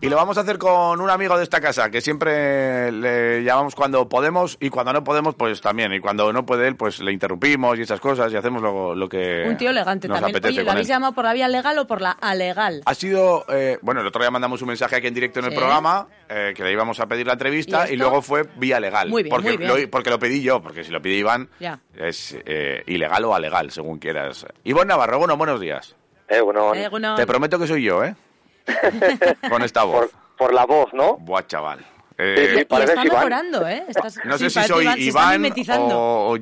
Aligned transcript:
Y 0.00 0.08
lo 0.08 0.14
vamos 0.14 0.38
a 0.38 0.42
hacer 0.42 0.56
con 0.56 1.00
un 1.00 1.10
amigo 1.10 1.36
de 1.36 1.42
esta 1.42 1.60
casa, 1.60 1.90
que 1.90 2.00
siempre 2.00 2.92
le 2.92 3.42
llamamos 3.42 3.74
cuando 3.74 4.08
podemos 4.08 4.56
y 4.60 4.70
cuando 4.70 4.92
no 4.92 5.02
podemos, 5.02 5.34
pues 5.34 5.60
también. 5.60 5.92
Y 5.92 5.98
cuando 5.98 6.32
no 6.32 6.46
puede 6.46 6.68
él, 6.68 6.76
pues 6.76 7.00
le 7.00 7.12
interrumpimos 7.12 7.76
y 7.76 7.82
esas 7.82 7.98
cosas 7.98 8.32
y 8.32 8.36
hacemos 8.36 8.62
lo, 8.62 8.94
lo 8.94 9.08
que 9.08 9.46
Un 9.48 9.56
tío 9.56 9.70
elegante 9.70 10.06
nos 10.06 10.16
también. 10.20 10.36
apetece 10.36 10.60
Oye, 10.60 10.64
¿lo 10.64 10.70
habéis 10.70 10.86
él. 10.86 10.94
llamado 10.94 11.12
por 11.12 11.24
la 11.24 11.32
vía 11.32 11.48
legal 11.48 11.76
o 11.78 11.88
por 11.88 12.00
la 12.00 12.12
alegal? 12.12 12.82
Ha 12.86 12.94
sido, 12.94 13.44
eh, 13.48 13.78
bueno, 13.82 14.00
el 14.00 14.06
otro 14.06 14.20
día 14.22 14.30
mandamos 14.30 14.62
un 14.62 14.68
mensaje 14.68 14.94
aquí 14.94 15.08
en 15.08 15.14
directo 15.14 15.40
en 15.40 15.46
el 15.46 15.54
programa, 15.54 16.06
eh, 16.28 16.52
que 16.54 16.62
le 16.62 16.70
íbamos 16.70 17.00
a 17.00 17.06
pedir 17.08 17.26
la 17.26 17.32
entrevista 17.32 17.90
¿Y 17.90 17.96
luego 17.96 18.22
fue 18.22 18.44
vía 18.58 18.78
legal. 18.78 19.08
Muy 19.08 19.24
bien, 19.24 19.30
porque, 19.34 19.48
muy 19.48 19.56
bien. 19.56 19.82
Lo, 19.82 19.90
porque 19.90 20.10
lo 20.10 20.20
pedí 20.20 20.40
yo, 20.40 20.62
porque 20.62 20.84
si 20.84 20.92
lo 20.92 21.02
pide 21.02 21.16
Iván, 21.16 21.48
Ya. 21.58 21.80
es 21.96 22.38
eh, 22.46 22.84
ilegal 22.86 23.24
o 23.24 23.34
alegal, 23.34 23.72
según 23.72 23.98
quieras. 23.98 24.46
Iván 24.62 24.86
Navarro, 24.86 25.18
bueno, 25.18 25.36
buenos 25.36 25.60
días. 25.60 25.96
Eh, 26.28 26.40
bueno, 26.40 26.74
Eh, 26.74 26.88
bueno, 26.88 27.14
Te 27.14 27.26
prometo 27.26 27.58
que 27.58 27.66
soy 27.66 27.82
yo, 27.82 28.04
¿eh? 28.04 28.14
con 29.50 29.62
esta 29.62 29.84
voz. 29.84 30.10
por, 30.10 30.10
por 30.36 30.54
la 30.54 30.66
voz, 30.66 30.92
¿no? 30.92 31.16
Buah, 31.16 31.46
chaval. 31.46 31.84
Eh, 32.20 32.50
sí, 32.54 32.60
está 32.62 32.82
Iván. 32.84 33.04
mejorando, 33.08 33.68
¿eh? 33.68 33.84
Estás- 33.88 34.18
No 34.24 34.36
sí, 34.36 34.50
sé 34.50 34.62
si 34.62 34.68
soy 34.68 34.86
Iván, 34.98 35.40
o, 35.92 36.36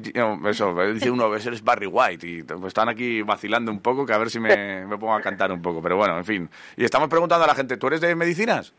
eso, 0.49 0.75
dice 0.95 1.11
uno, 1.11 1.35
eres 1.37 1.63
Barry 1.63 1.87
White 1.87 2.27
y 2.27 2.43
pues, 2.43 2.65
están 2.69 2.89
aquí 2.89 3.21
vacilando 3.21 3.71
un 3.71 3.81
poco 3.81 4.07
que 4.07 4.15
a 4.15 4.19
ver 4.19 4.31
si 4.31 4.41
me, 4.41 4.87
me 4.87 4.97
pongo 4.97 5.15
a 5.15 5.21
cantar 5.21 5.53
un 5.53 5.61
poco, 5.61 5.83
pero 5.83 5.97
bueno, 5.99 6.17
en 6.17 6.25
fin. 6.25 6.51
Y 6.79 6.85
estamos 6.85 7.09
preguntando 7.11 7.45
a 7.45 7.49
la 7.49 7.55
gente, 7.55 7.77
¿tú 7.77 7.89
eres 7.89 8.01
de 8.01 8.15
medicinas? 8.15 8.73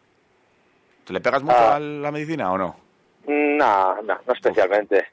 ¿Te 1.06 1.14
le 1.14 1.22
pegas 1.22 1.44
mucho 1.44 1.56
Ah. 1.58 1.76
a 1.76 1.80
la 1.80 2.12
medicina 2.12 2.52
o 2.52 2.58
no? 2.58 2.76
No, 3.28 4.02
no, 4.02 4.18
no 4.26 4.34
especialmente. 4.34 5.06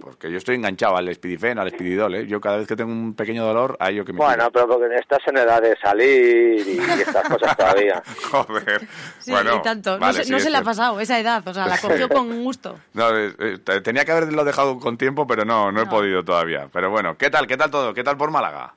Porque 0.00 0.30
yo 0.30 0.38
estoy 0.38 0.56
enganchado 0.56 0.96
al 0.96 1.12
Spidifen, 1.14 1.58
al 1.58 1.70
Spididol, 1.70 2.14
¿eh? 2.14 2.26
Yo 2.26 2.40
cada 2.40 2.56
vez 2.56 2.66
que 2.66 2.74
tengo 2.74 2.90
un 2.90 3.14
pequeño 3.14 3.44
dolor, 3.44 3.76
a 3.78 3.90
ello 3.90 4.04
que 4.04 4.12
me 4.12 4.18
Bueno, 4.18 4.50
pero 4.50 4.66
porque 4.66 4.94
estás 4.96 5.20
en 5.28 5.36
edad 5.36 5.60
de 5.62 5.76
salir 5.76 6.66
y, 6.66 6.70
y 6.72 6.78
estas 7.06 7.28
cosas 7.28 7.56
todavía. 7.56 8.02
Joder. 8.30 8.80
Sí, 9.18 9.30
bueno, 9.30 9.56
y 9.56 9.62
tanto. 9.62 9.98
vale, 9.98 10.06
no 10.06 10.12
se, 10.14 10.24
sí, 10.24 10.32
no 10.32 10.38
se 10.40 10.50
le 10.50 10.56
ha 10.56 10.62
pasado 10.62 10.98
esa 10.98 11.20
edad, 11.20 11.46
o 11.46 11.54
sea, 11.54 11.66
la 11.66 11.78
cogió 11.78 12.08
con 12.08 12.42
gusto. 12.42 12.76
No, 12.94 13.16
eh, 13.16 13.32
eh, 13.38 13.58
te- 13.62 13.80
tenía 13.82 14.04
que 14.04 14.12
haberlo 14.12 14.44
dejado 14.44 14.78
con 14.80 14.96
tiempo, 14.96 15.26
pero 15.26 15.44
no, 15.44 15.70
no 15.70 15.82
he 15.82 15.86
podido 15.86 16.24
todavía. 16.24 16.68
Pero 16.72 16.90
bueno, 16.90 17.16
¿qué 17.16 17.30
tal? 17.30 17.46
¿Qué 17.46 17.56
tal 17.56 17.70
todo? 17.70 17.94
¿Qué 17.94 18.02
tal 18.02 18.16
por 18.16 18.30
Málaga? 18.30 18.74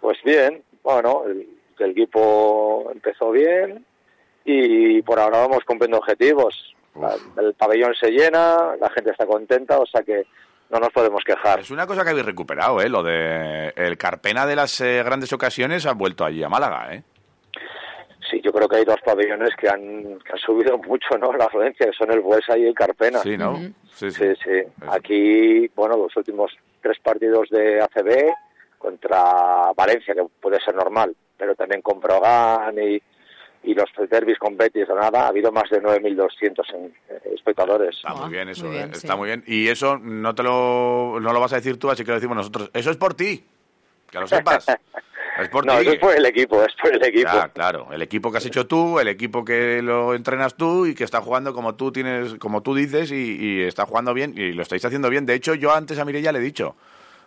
Pues 0.00 0.18
bien, 0.24 0.62
bueno, 0.82 1.22
el, 1.26 1.46
el 1.78 1.90
equipo 1.90 2.90
empezó 2.92 3.30
bien 3.30 3.84
y 4.44 5.02
por 5.02 5.20
ahora 5.20 5.38
vamos 5.40 5.64
cumpliendo 5.64 5.98
objetivos. 5.98 6.74
La- 6.98 7.16
El 7.42 7.54
pabellón 7.54 7.94
se 7.94 8.10
llena, 8.10 8.76
la 8.80 8.90
gente 8.90 9.10
está 9.10 9.26
contenta, 9.26 9.78
o 9.78 9.86
sea 9.86 10.02
que 10.02 10.24
no 10.74 10.80
nos 10.80 10.92
podemos 10.92 11.22
quejar. 11.24 11.60
Es 11.60 11.70
una 11.70 11.86
cosa 11.86 12.02
que 12.02 12.10
habéis 12.10 12.26
recuperado, 12.26 12.80
¿eh? 12.80 12.88
Lo 12.88 13.02
de 13.02 13.72
el 13.76 13.96
Carpena 13.96 14.44
de 14.44 14.56
las 14.56 14.80
eh, 14.80 15.02
grandes 15.04 15.32
ocasiones 15.32 15.86
ha 15.86 15.92
vuelto 15.92 16.24
allí 16.24 16.42
a 16.42 16.48
Málaga, 16.48 16.92
¿eh? 16.94 17.02
Sí, 18.28 18.40
yo 18.42 18.52
creo 18.52 18.68
que 18.68 18.76
hay 18.76 18.84
dos 18.84 19.00
pabellones 19.04 19.50
que 19.56 19.68
han, 19.68 20.18
que 20.18 20.32
han 20.32 20.38
subido 20.38 20.76
mucho, 20.86 21.16
¿no? 21.18 21.32
La 21.32 21.44
afluencia, 21.44 21.86
que 21.86 21.96
son 21.96 22.10
el 22.10 22.20
Buesa 22.20 22.58
y 22.58 22.66
el 22.66 22.74
Carpena. 22.74 23.20
Sí, 23.20 23.36
¿no? 23.36 23.56
Sí. 23.92 24.10
Sí, 24.10 24.34
sí. 24.42 24.62
Aquí, 24.88 25.70
bueno, 25.76 25.96
los 25.96 26.16
últimos 26.16 26.50
tres 26.82 26.98
partidos 27.00 27.48
de 27.50 27.80
ACB 27.80 28.34
contra 28.78 29.72
Valencia, 29.76 30.14
que 30.14 30.24
puede 30.40 30.60
ser 30.60 30.74
normal, 30.74 31.14
pero 31.36 31.54
también 31.54 31.82
con 31.82 32.00
Brogan 32.00 32.76
y, 32.78 33.00
y 33.64 33.74
los 33.74 33.88
derbis 34.10 34.38
con 34.38 34.56
Betis 34.56 34.86
Granada, 34.86 35.22
ha 35.24 35.28
habido 35.28 35.50
más 35.52 35.68
de 35.70 35.80
9.200 35.80 36.66
en- 36.74 36.94
eh, 37.10 37.34
espectadores. 37.34 37.96
Está 37.96 38.14
muy 38.14 38.24
Ah, 38.24 38.28
bien 38.28 38.48
eso, 38.48 38.64
muy 38.66 38.76
bien, 38.76 38.88
¿eh? 38.90 38.92
sí. 38.94 38.98
Está 38.98 39.16
muy 39.16 39.26
bien. 39.28 39.44
Y 39.46 39.68
eso 39.68 39.98
no 39.98 40.34
te 40.34 40.42
lo, 40.42 41.18
no 41.20 41.32
lo 41.32 41.40
vas 41.40 41.52
a 41.52 41.56
decir 41.56 41.78
tú, 41.78 41.90
así 41.90 42.04
que 42.04 42.10
lo 42.10 42.16
decimos 42.16 42.36
nosotros. 42.36 42.70
Eso 42.74 42.90
es 42.90 42.96
por 42.96 43.14
ti. 43.14 43.44
Que 44.10 44.20
lo 44.20 44.26
sepas. 44.28 44.66
es 45.40 45.48
por 45.48 45.66
No, 45.66 45.74
ti. 45.78 45.82
eso 45.82 45.92
es 45.92 45.98
por 45.98 46.14
el 46.16 46.24
equipo, 46.26 46.62
es 46.62 46.72
por 46.80 46.94
el 46.94 47.04
equipo. 47.04 47.30
Ya, 47.32 47.48
claro, 47.48 47.88
el 47.90 48.02
equipo 48.02 48.30
que 48.30 48.38
has 48.38 48.46
hecho 48.46 48.66
tú, 48.66 49.00
el 49.00 49.08
equipo 49.08 49.44
que 49.44 49.82
lo 49.82 50.14
entrenas 50.14 50.54
tú 50.56 50.86
y 50.86 50.94
que 50.94 51.04
está 51.04 51.20
jugando 51.20 51.52
como 51.52 51.74
tú 51.74 51.90
tienes, 51.90 52.34
como 52.36 52.62
tú 52.62 52.74
dices 52.74 53.10
y, 53.10 53.36
y 53.40 53.62
está 53.62 53.86
jugando 53.86 54.14
bien 54.14 54.34
y 54.36 54.52
lo 54.52 54.62
estáis 54.62 54.84
haciendo 54.84 55.10
bien. 55.10 55.26
De 55.26 55.34
hecho, 55.34 55.54
yo 55.54 55.72
antes 55.74 55.98
a 55.98 56.04
Mireia 56.04 56.30
le 56.30 56.38
he 56.38 56.42
dicho, 56.42 56.76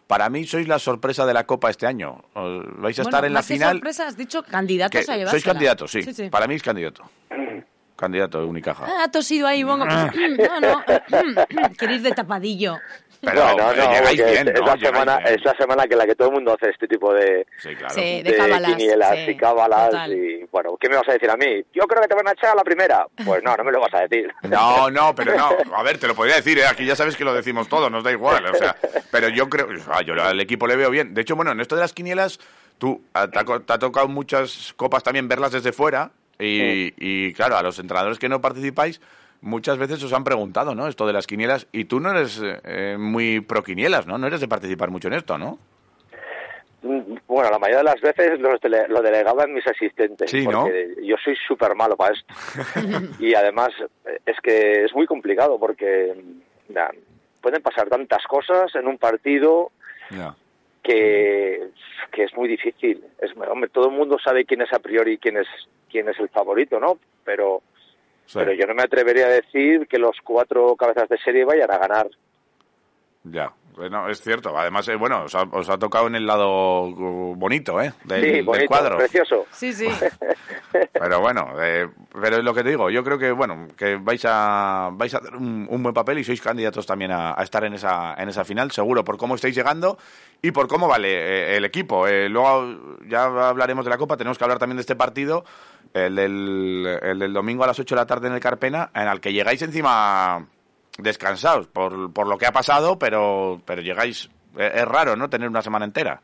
para 0.07 0.29
mí 0.29 0.45
sois 0.47 0.68
la 0.68 0.79
sorpresa 0.79 1.25
de 1.25 1.34
la 1.34 1.45
Copa 1.45 1.69
este 1.69 1.85
año. 1.85 2.23
Os- 2.34 2.63
Vais 2.79 2.97
a 3.00 3.03
Bueno, 3.03 3.18
estar 3.18 3.25
en 3.25 3.34
la 3.34 3.44
final. 3.44 3.73
sorpresa, 3.78 4.07
has 4.07 4.18
dicho 4.18 4.41
candidatos 4.44 4.91
que 5.06 5.12
a 5.12 5.16
llevársela. 5.18 5.31
sois 5.31 5.44
candidatos, 5.44 5.91
sí. 5.91 6.01
Sí, 6.03 6.13
sí. 6.13 6.29
Para 6.29 6.47
mí 6.47 6.56
es 6.56 6.63
candidato. 6.63 7.03
candidato, 7.97 8.46
Unicaja. 8.46 8.85
Ah, 8.88 9.03
ha 9.06 9.12
tosido 9.12 9.47
ahí, 9.47 9.63
pues, 9.66 9.78
no, 10.38 10.59
no, 10.62 10.84
quiere 11.78 11.96
ir 11.96 12.01
de 12.01 12.12
tapadillo. 12.12 12.78
Pero, 13.22 13.57
no, 13.57 13.73
llegáis 13.73 14.22
porque 14.22 14.31
bien, 14.31 14.47
es, 14.47 14.59
¿no? 14.59 14.66
la 14.67 14.78
semana, 14.78 15.17
bien. 15.17 15.33
es 15.33 15.44
la 15.44 15.53
semana 15.55 15.88
que 15.88 15.95
la 15.95 16.05
que 16.05 16.16
todo 16.16 16.28
el 16.29 16.33
mundo 16.35 16.53
hace 16.53 16.69
este 16.69 16.88
tipo 16.88 17.13
de, 17.13 17.45
Sí, 17.57 17.75
claro. 17.75 17.94
Sí. 17.94 18.22
de 18.22 18.31
de 18.31 18.38
cábalas, 18.38 18.75
quinielas 18.75 19.16
sí, 19.16 19.31
y 19.31 19.38
cábalas 19.38 19.89
total. 19.89 20.13
y 20.13 20.47
bueno, 20.51 20.78
¿qué 20.79 20.89
me 20.89 20.95
vas 20.95 21.09
a 21.09 21.13
decir 21.13 21.29
a 21.29 21.35
mí? 21.35 21.63
Yo 21.73 21.83
creo 21.88 22.01
que 22.01 22.07
te 22.07 22.16
van 22.16 22.28
a 22.28 22.31
echar 22.31 22.51
a 22.51 22.55
la 22.55 22.63
primera. 22.63 23.07
Pues 23.25 23.41
no, 23.44 23.55
no 23.55 23.63
me 23.63 23.72
lo 23.72 23.79
vas 23.79 23.94
a 23.94 24.01
decir. 24.07 24.31
No, 24.47 24.89
no, 24.89 25.13
pero 25.13 25.35
no. 25.35 25.50
A 25.75 25.83
ver, 25.83 25.97
te 25.97 26.07
lo 26.07 26.16
podría 26.16 26.35
decir, 26.35 26.57
¿eh? 26.59 26.66
Aquí 26.66 26.85
ya 26.85 26.95
sabes 26.95 27.16
que 27.16 27.25
lo 27.25 27.33
decimos 27.33 27.67
todos, 27.67 27.91
nos 27.91 28.03
da 28.03 28.11
igual. 28.11 28.45
O 28.45 28.55
sea, 28.55 28.75
pero 29.11 29.29
yo 29.29 29.49
creo, 29.49 29.67
o 29.67 29.78
sea, 29.78 30.01
yo 30.01 30.13
al 30.22 30.39
equipo 30.39 30.67
le 30.67 30.75
veo 30.75 30.89
bien. 30.89 31.13
De 31.13 31.22
hecho, 31.22 31.35
bueno, 31.35 31.51
en 31.51 31.59
esto 31.59 31.75
de 31.75 31.81
las 31.81 31.94
quinielas, 31.94 32.39
tú 32.78 33.01
ah, 33.13 33.28
te 33.28 33.39
ha, 33.39 33.44
te 33.44 33.73
ha 33.73 33.79
tocado 33.79 34.07
muchas 34.07 34.73
copas 34.75 35.03
también 35.03 35.28
verlas 35.28 35.51
desde 35.51 35.72
fuera. 35.72 36.11
Y, 36.39 36.94
y, 36.97 37.34
claro, 37.34 37.57
a 37.57 37.63
los 37.63 37.79
entrenadores 37.79 38.19
que 38.19 38.29
no 38.29 38.41
participáis, 38.41 39.01
muchas 39.42 39.78
veces 39.78 40.02
os 40.03 40.14
han 40.14 40.24
preguntado, 40.24 40.74
¿no? 40.75 40.88
Esto 40.88 41.06
de 41.08 41.14
las 41.14 41.28
quinielas. 41.28 41.68
Y 41.72 41.86
tú 41.86 42.00
no 42.00 42.12
eres 42.12 42.42
eh, 42.44 42.96
muy 43.00 43.40
pro 43.42 43.64
quinielas, 43.64 44.08
¿no? 44.08 44.18
No 44.18 44.28
eres 44.28 44.42
de 44.42 44.48
participar 44.48 44.90
mucho 44.90 45.08
en 45.08 45.14
esto, 45.16 45.38
¿no? 45.38 45.59
Mm, 46.84 47.18
Bueno, 47.28 47.50
la 47.52 47.59
mayoría 47.59 47.80
de 47.80 47.84
las 47.84 48.02
veces 48.02 48.40
los 48.40 48.59
dele- 48.62 48.88
lo 48.88 49.02
delegaban 49.02 49.53
mis 49.53 49.66
asistentes. 49.68 50.30
Sí, 50.31 50.46
¿no? 50.47 50.64
porque 50.64 50.96
yo 51.03 51.16
soy 51.24 51.36
súper 51.47 51.76
malo 51.76 51.96
para 51.97 52.14
esto. 52.14 52.34
y 53.20 53.34
además 53.34 53.70
es 54.26 54.40
que 54.42 54.86
es 54.86 54.94
muy 54.94 55.06
complicado 55.06 55.59
porque 55.59 56.14
ya, 56.70 56.90
pueden 57.42 57.62
pasar 57.62 57.90
tantas 57.90 58.24
cosas 58.28 58.74
en 58.76 58.88
un 58.88 58.97
partido 58.97 59.72
Ya. 60.12 60.36
que, 60.84 61.68
que 62.12 62.24
es 62.24 62.34
muy 62.36 62.47
difícil. 62.47 63.03
Es, 63.20 63.31
hombre, 63.38 63.70
todo 63.70 63.90
el 63.90 63.96
mundo 63.96 64.18
sabe 64.24 64.46
quién 64.46 64.62
es 64.62 64.72
a 64.74 64.80
priori 64.80 65.18
quién 65.18 65.38
es 65.38 65.47
quién 65.90 66.09
es 66.09 66.20
el 66.20 66.30
favorito, 66.30 66.80
¿no? 66.80 66.97
Pero 67.24 67.62
Sí, 68.28 68.38
pero 68.38 68.54
yo 68.54 68.68
no 68.68 68.76
me 68.76 68.84
atrevería 68.84 69.26
a 69.26 69.30
decir 69.30 69.88
que 69.88 69.98
los 69.98 70.18
cuatro 70.24 70.76
cabezas 70.76 71.08
de 71.10 71.18
serie 71.18 71.46
vayan 71.46 71.72
a 71.72 71.78
ganar. 71.78 72.08
Ya. 73.24 73.52
Bueno, 73.78 74.10
es 74.10 74.20
cierto. 74.22 74.58
Además, 74.58 74.88
eh, 74.88 74.96
bueno, 74.96 75.24
os 75.26 75.36
ha, 75.36 75.44
os 75.44 75.70
ha 75.70 75.78
tocado 75.78 76.08
en 76.08 76.16
el 76.16 76.26
lado 76.26 76.86
uh, 76.88 77.36
bonito, 77.36 77.80
¿eh? 77.80 77.94
Del, 78.06 78.22
sí, 78.24 78.32
del 78.32 78.46
bonito, 78.46 78.68
cuadro. 78.68 78.98
precioso. 78.98 79.46
Sí, 79.52 79.72
sí. 79.72 79.88
Pero 80.92 81.22
bueno, 81.22 81.50
eh, 81.62 81.88
pero 82.20 82.38
es 82.38 82.44
lo 82.44 82.54
que 82.54 82.64
te 82.64 82.70
digo. 82.70 82.90
Yo 82.90 83.04
creo 83.04 83.18
que 83.18 83.32
bueno 83.32 83.68
que 83.78 83.96
vais 83.96 84.24
a 84.28 84.90
vais 84.94 85.14
a 85.14 85.18
hacer 85.20 85.36
un, 85.36 85.66
un 85.70 85.84
buen 85.84 85.94
papel 85.94 86.20
y 86.20 86.24
sois 86.24 86.42
candidatos 86.42 86.86
también 86.86 87.12
a, 87.12 87.40
a 87.40 87.44
estar 87.44 87.64
en 87.64 87.74
esa 87.74 88.16
en 88.18 88.30
esa 88.30 88.44
final, 88.44 88.72
seguro 88.72 89.04
por 89.04 89.18
cómo 89.18 89.36
estáis 89.36 89.56
llegando 89.56 89.98
y 90.42 90.52
por 90.52 90.68
cómo 90.68 90.88
vale 90.88 91.09
eh, 91.09 91.58
el 91.58 91.66
equipo. 91.66 92.08
Eh, 92.08 92.30
luego 92.30 92.98
ya 93.08 93.26
hablaremos 93.50 93.86
de 93.86 93.92
la 93.92 93.97
Copa. 93.97 94.18
Tenemos 94.18 94.38
que 94.38 94.44
hablar 94.44 94.59
también 94.59 94.78
de 94.78 94.82
este 94.82 94.96
partido, 94.96 95.46
el 95.94 96.16
del, 96.16 97.00
el 97.02 97.20
del 97.20 97.34
domingo 97.34 97.64
a 97.64 97.68
las 97.68 97.80
8 97.80 97.96
de 97.96 98.02
la 98.02 98.06
tarde 98.06 98.28
en 98.28 98.34
el 98.34 98.40
Carpena, 98.40 98.90
en 98.94 99.08
el 99.08 99.20
que 99.22 99.34
llegáis 99.34 99.62
encima 99.62 100.47
descansados 100.97 101.67
por, 101.67 102.11
por 102.14 102.28
lo 102.28 102.38
que 102.38 102.46
ha 102.46 102.52
pasado, 102.52 102.97
pero 102.97 103.61
pero 103.66 103.82
llegáis 103.82 104.29
es 104.58 104.85
raro, 104.85 105.16
¿no? 105.16 105.29
Tener 105.29 105.47
una 105.47 105.61
semana 105.61 105.85
entera. 105.85 106.20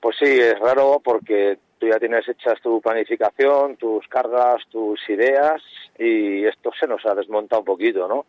Pues 0.00 0.16
sí, 0.18 0.26
es 0.28 0.58
raro 0.58 1.00
porque 1.02 1.58
tú 1.78 1.88
ya 1.88 1.98
tienes 1.98 2.28
hechas 2.28 2.60
tu 2.60 2.80
planificación, 2.80 3.76
tus 3.76 4.06
cargas, 4.08 4.62
tus 4.70 5.00
ideas 5.08 5.62
y 5.98 6.44
esto 6.44 6.70
se 6.78 6.86
nos 6.86 7.04
ha 7.06 7.14
desmontado 7.14 7.60
un 7.60 7.66
poquito, 7.66 8.08
¿no? 8.08 8.26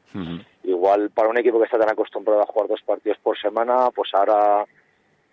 Igual 0.63 1.09
para 1.09 1.29
un 1.29 1.37
equipo 1.37 1.59
que 1.59 1.65
está 1.65 1.77
tan 1.77 1.91
acostumbrado 1.91 2.41
a 2.41 2.45
jugar 2.45 2.69
dos 2.69 2.81
partidos 2.83 3.17
por 3.19 3.37
semana, 3.37 3.89
pues 3.93 4.09
ahora 4.13 4.65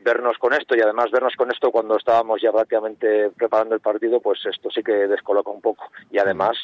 vernos 0.03 0.39
con 0.39 0.53
esto 0.55 0.77
y 0.77 0.81
además 0.81 1.11
vernos 1.11 1.35
con 1.37 1.51
esto 1.53 1.71
cuando 1.71 1.97
estábamos 1.97 2.41
ya 2.41 2.51
prácticamente 2.53 3.31
preparando 3.31 3.75
el 3.75 3.81
partido, 3.81 4.21
pues 4.21 4.39
esto 4.47 4.71
sí 4.71 4.83
que 4.83 4.93
descoloca 4.93 5.51
un 5.51 5.61
poco. 5.61 5.91
Y 6.11 6.19
además 6.19 6.57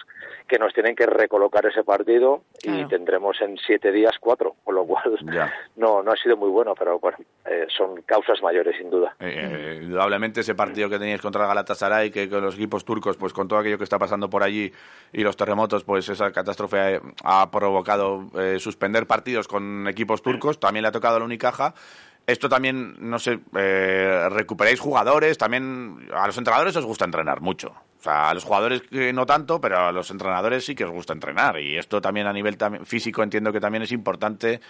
que 0.48 0.58
nos 0.58 0.72
tienen 0.72 0.94
que 0.94 1.06
recolocar 1.06 1.66
ese 1.66 1.84
partido 1.84 2.42
y 2.62 2.68
Claro. 2.72 2.88
tendremos 2.88 3.40
en 3.40 3.56
siete 3.58 3.92
días 3.92 4.14
cuatro, 4.20 4.54
con 4.64 4.74
lo 4.74 4.84
cual 4.84 5.18
Ya. 5.32 5.52
no, 5.76 6.02
no 6.02 6.12
ha 6.12 6.16
sido 6.16 6.36
muy 6.36 6.48
bueno, 6.50 6.74
pero 6.78 6.98
bueno, 6.98 7.18
eh, 7.44 7.66
son 7.76 8.02
causas 8.02 8.40
mayores 8.42 8.76
sin 8.78 8.90
duda. 8.90 9.14
Eh, 9.20 9.34
eh, 9.36 9.80
indudablemente 9.82 10.40
ese 10.40 10.54
partido 10.54 10.88
que 10.88 10.98
teníais 10.98 11.20
contra 11.20 11.46
Galatasaray, 11.46 12.10
que 12.10 12.28
con 12.30 12.42
los 12.42 12.54
equipos 12.54 12.84
turcos, 12.84 13.16
pues 13.16 13.32
con 13.32 13.48
todo 13.48 13.58
aquello 13.58 13.78
que 13.78 13.84
está 13.84 13.98
pasando 13.98 14.30
por 14.30 14.42
allí 14.42 14.72
y 15.12 15.22
los 15.22 15.36
terremotos, 15.36 15.84
pues 15.84 16.08
esa 16.08 16.32
catástrofe 16.32 17.00
ha, 17.24 17.42
ha 17.42 17.50
provocado 17.50 18.24
eh, 18.38 18.58
suspender 18.58 19.06
partidos 19.06 19.48
con 19.48 19.86
equipos 19.88 20.22
turcos. 20.22 20.58
También 20.60 20.82
le 20.82 20.88
ha 20.88 20.92
tocado 20.92 21.16
a 21.16 21.18
la 21.18 21.24
Unicaja. 21.24 21.74
Esto 22.26 22.48
también, 22.48 22.96
no 22.98 23.20
sé, 23.20 23.38
eh, 23.56 24.28
recuperáis 24.30 24.80
jugadores, 24.80 25.38
también 25.38 26.08
a 26.12 26.26
los 26.26 26.36
entrenadores 26.36 26.74
os 26.74 26.84
gusta 26.84 27.04
entrenar 27.04 27.40
mucho. 27.40 27.68
O 27.98 28.02
sea, 28.02 28.30
a 28.30 28.34
los 28.34 28.42
jugadores 28.42 28.82
no 28.90 29.26
tanto, 29.26 29.60
pero 29.60 29.78
a 29.78 29.92
los 29.92 30.10
entrenadores 30.10 30.64
sí 30.64 30.74
que 30.74 30.84
os 30.84 30.90
gusta 30.90 31.12
entrenar. 31.12 31.60
Y 31.60 31.76
esto 31.76 32.00
también 32.00 32.26
a 32.26 32.32
nivel 32.32 32.56
físico 32.84 33.22
entiendo 33.22 33.52
que 33.52 33.60
también 33.60 33.82
es 33.82 33.92
importante 33.92 34.60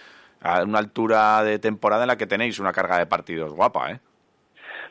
a 0.41 0.61
una 0.63 0.79
altura 0.79 1.43
de 1.43 1.57
temporada 1.57 2.03
en 2.03 2.09
la 2.09 2.17
que 2.17 2.27
tenéis 2.27 2.59
una 2.59 2.71
carga 2.71 2.99
de 2.99 3.07
partidos 3.07 3.53
guapa, 3.53 3.91
¿eh? 3.91 3.99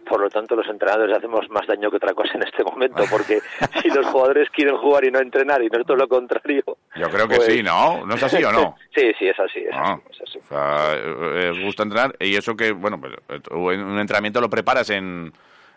Por 0.08 0.20
lo 0.20 0.28
tanto, 0.30 0.54
los 0.54 0.66
entrenadores 0.68 1.16
hacemos 1.16 1.48
más 1.50 1.66
daño 1.66 1.90
que 1.90 1.96
otra 1.96 2.14
cosa 2.14 2.32
en 2.34 2.42
este 2.44 2.62
momento, 2.62 3.02
porque 3.10 3.40
si 3.82 3.88
los 3.88 4.06
jugadores 4.06 4.48
quieren 4.50 4.76
jugar 4.76 5.04
y 5.04 5.10
no 5.10 5.18
entrenar 5.18 5.62
y 5.62 5.68
nosotros 5.68 5.98
lo 5.98 6.08
contrario. 6.08 6.62
Yo 6.94 7.08
creo 7.08 7.26
que 7.26 7.36
pues- 7.36 7.48
sí, 7.52 7.62
¿no? 7.62 8.06
¿No 8.06 8.14
es 8.14 8.22
así 8.22 8.42
o 8.44 8.52
no? 8.52 8.76
Sí, 8.94 9.12
sí, 9.18 9.26
es 9.28 9.38
así, 9.38 9.58
es 9.60 9.70
Ah, 9.74 9.92
así, 9.94 10.02
es 10.12 10.22
así. 10.22 10.38
o 10.38 10.48
sea, 10.48 10.94
eh, 10.94 11.50
os 11.50 11.60
gusta 11.60 11.82
entrenar 11.82 12.14
y 12.20 12.34
eso 12.36 12.54
que, 12.56 12.72
bueno, 12.72 12.98
pues, 13.00 13.12
eh, 13.28 13.40
un 13.54 13.98
entrenamiento 13.98 14.40
lo 14.40 14.48
preparas 14.48 14.88
en, 14.90 15.30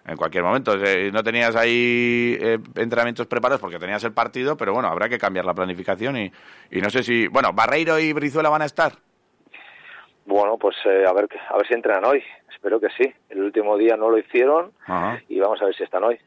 en 0.05 0.15
cualquier 0.15 0.43
momento. 0.43 0.73
Eh, 0.81 1.11
No 1.11 1.21
tenías 1.23 1.55
ahí 1.55 2.37
eh, 2.39 2.59
entrenamientos 2.75 3.25
preparados 3.27 3.59
porque 3.59 3.79
tenías 3.79 4.03
el 4.03 4.13
partido, 4.13 4.55
pero 4.55 4.73
bueno, 4.73 4.87
habrá 4.89 5.09
que 5.09 5.17
cambiar 5.17 5.43
la 5.45 5.53
planificación 5.53 6.15
y, 6.17 6.31
y 6.71 6.79
no 6.81 6.89
sé 6.89 7.03
si... 7.03 7.27
Bueno, 7.27 7.51
Barreiro 7.51 7.99
y 7.99 8.13
Brizuela 8.13 8.49
van 8.49 8.61
a 8.61 8.65
estar. 8.65 8.93
Bueno, 10.25 10.57
pues 10.57 10.75
eh, 10.85 11.05
a 11.07 11.13
ver 11.13 11.27
a 11.49 11.57
ver 11.57 11.67
si 11.67 11.73
entrenan 11.73 12.05
hoy. 12.05 12.23
Espero 12.59 12.79
que 12.81 12.89
sí. 12.97 13.09
El 13.29 13.41
último 13.43 13.77
día 13.77 13.95
no 13.95 14.09
lo 14.09 14.17
hicieron 14.17 14.73
Ajá. 14.85 15.21
y 15.29 15.39
vamos 15.39 15.61
a 15.61 15.65
ver 15.65 15.75
si 15.75 15.83
están 15.83 16.03
hoy. 16.03 16.17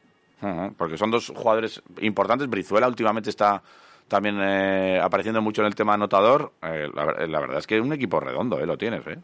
Porque 0.77 0.97
son 0.97 1.11
dos 1.11 1.31
jugadores 1.35 1.81
importantes. 2.01 2.49
Brizuela 2.49 2.87
últimamente 2.87 3.29
está 3.29 3.61
también 4.07 4.37
eh, 4.41 4.99
apareciendo 5.01 5.41
mucho 5.43 5.61
en 5.61 5.67
el 5.67 5.75
tema 5.75 5.93
anotador. 5.93 6.51
Eh, 6.63 6.89
la, 6.93 7.05
ver- 7.05 7.29
la 7.29 7.39
verdad 7.39 7.59
es 7.59 7.67
que 7.67 7.75
es 7.77 7.81
un 7.81 7.93
equipo 7.93 8.19
redondo, 8.19 8.59
¿eh? 8.59 8.65
Lo 8.65 8.77
tienes, 8.77 9.05
¿eh? 9.07 9.17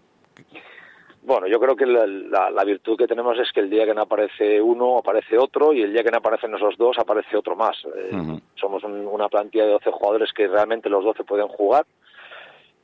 Bueno, 1.24 1.48
yo 1.48 1.60
creo 1.60 1.76
que 1.76 1.86
la, 1.86 2.06
la- 2.08 2.50
la 2.52 2.64
virtud 2.64 2.96
que 2.98 3.06
tenemos 3.08 3.38
es 3.40 3.52
que 3.52 3.60
el 3.60 3.70
día 3.70 3.86
que 3.86 3.94
no 3.94 4.04
aparece 4.04 4.62
uno, 4.62 4.98
aparece 5.00 5.38
otro, 5.38 5.74
y 5.74 5.82
el 5.82 5.92
día 5.92 6.04
que 6.04 6.12
no 6.12 6.20
aparecen 6.20 6.54
esos 6.56 6.78
dos, 6.78 6.98
aparece 7.00 7.36
otro 7.36 7.56
más. 7.56 7.76
Eh. 7.98 8.40
Somos 8.56 8.84
un- 8.84 9.06
una 9.08 9.28
plantilla 9.30 9.66
de 9.66 9.72
12 9.72 9.92
jugadores 9.92 10.32
que 10.32 10.48
realmente 10.48 10.90
los 10.90 11.04
12 11.04 11.24
pueden 11.26 11.48
jugar 11.48 11.86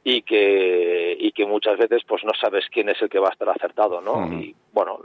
y 0.07 0.21
que, 0.21 1.17
y 1.19 1.31
que 1.31 1.47
muchas 1.47 1.79
veces 1.79 2.03
pues 2.07 2.23
no 2.23 2.31
sabes 2.39 2.63
quién 2.71 2.89
es 2.89 3.01
el 3.01 3.09
que 3.09 3.17
va 3.17 3.29
a 3.29 3.31
estar 3.31 3.49
acertado, 3.49 4.01
¿no? 4.01 4.31
Y 4.31 4.55
bueno, 4.71 4.99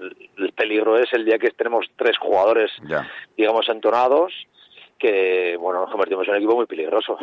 el, 0.00 0.16
el 0.38 0.52
peligro 0.52 0.96
es 0.98 1.12
el 1.12 1.26
día 1.26 1.38
que 1.38 1.50
tenemos 1.50 1.84
tres 1.96 2.16
jugadores, 2.18 2.70
Ya. 2.88 3.06
digamos, 3.36 3.68
entonados, 3.68 4.32
que, 4.98 5.58
bueno, 5.60 5.80
nos 5.82 5.90
convertimos 5.90 6.26
en 6.26 6.30
un 6.30 6.36
equipo 6.38 6.56
muy 6.56 6.64
peligroso. 6.64 7.18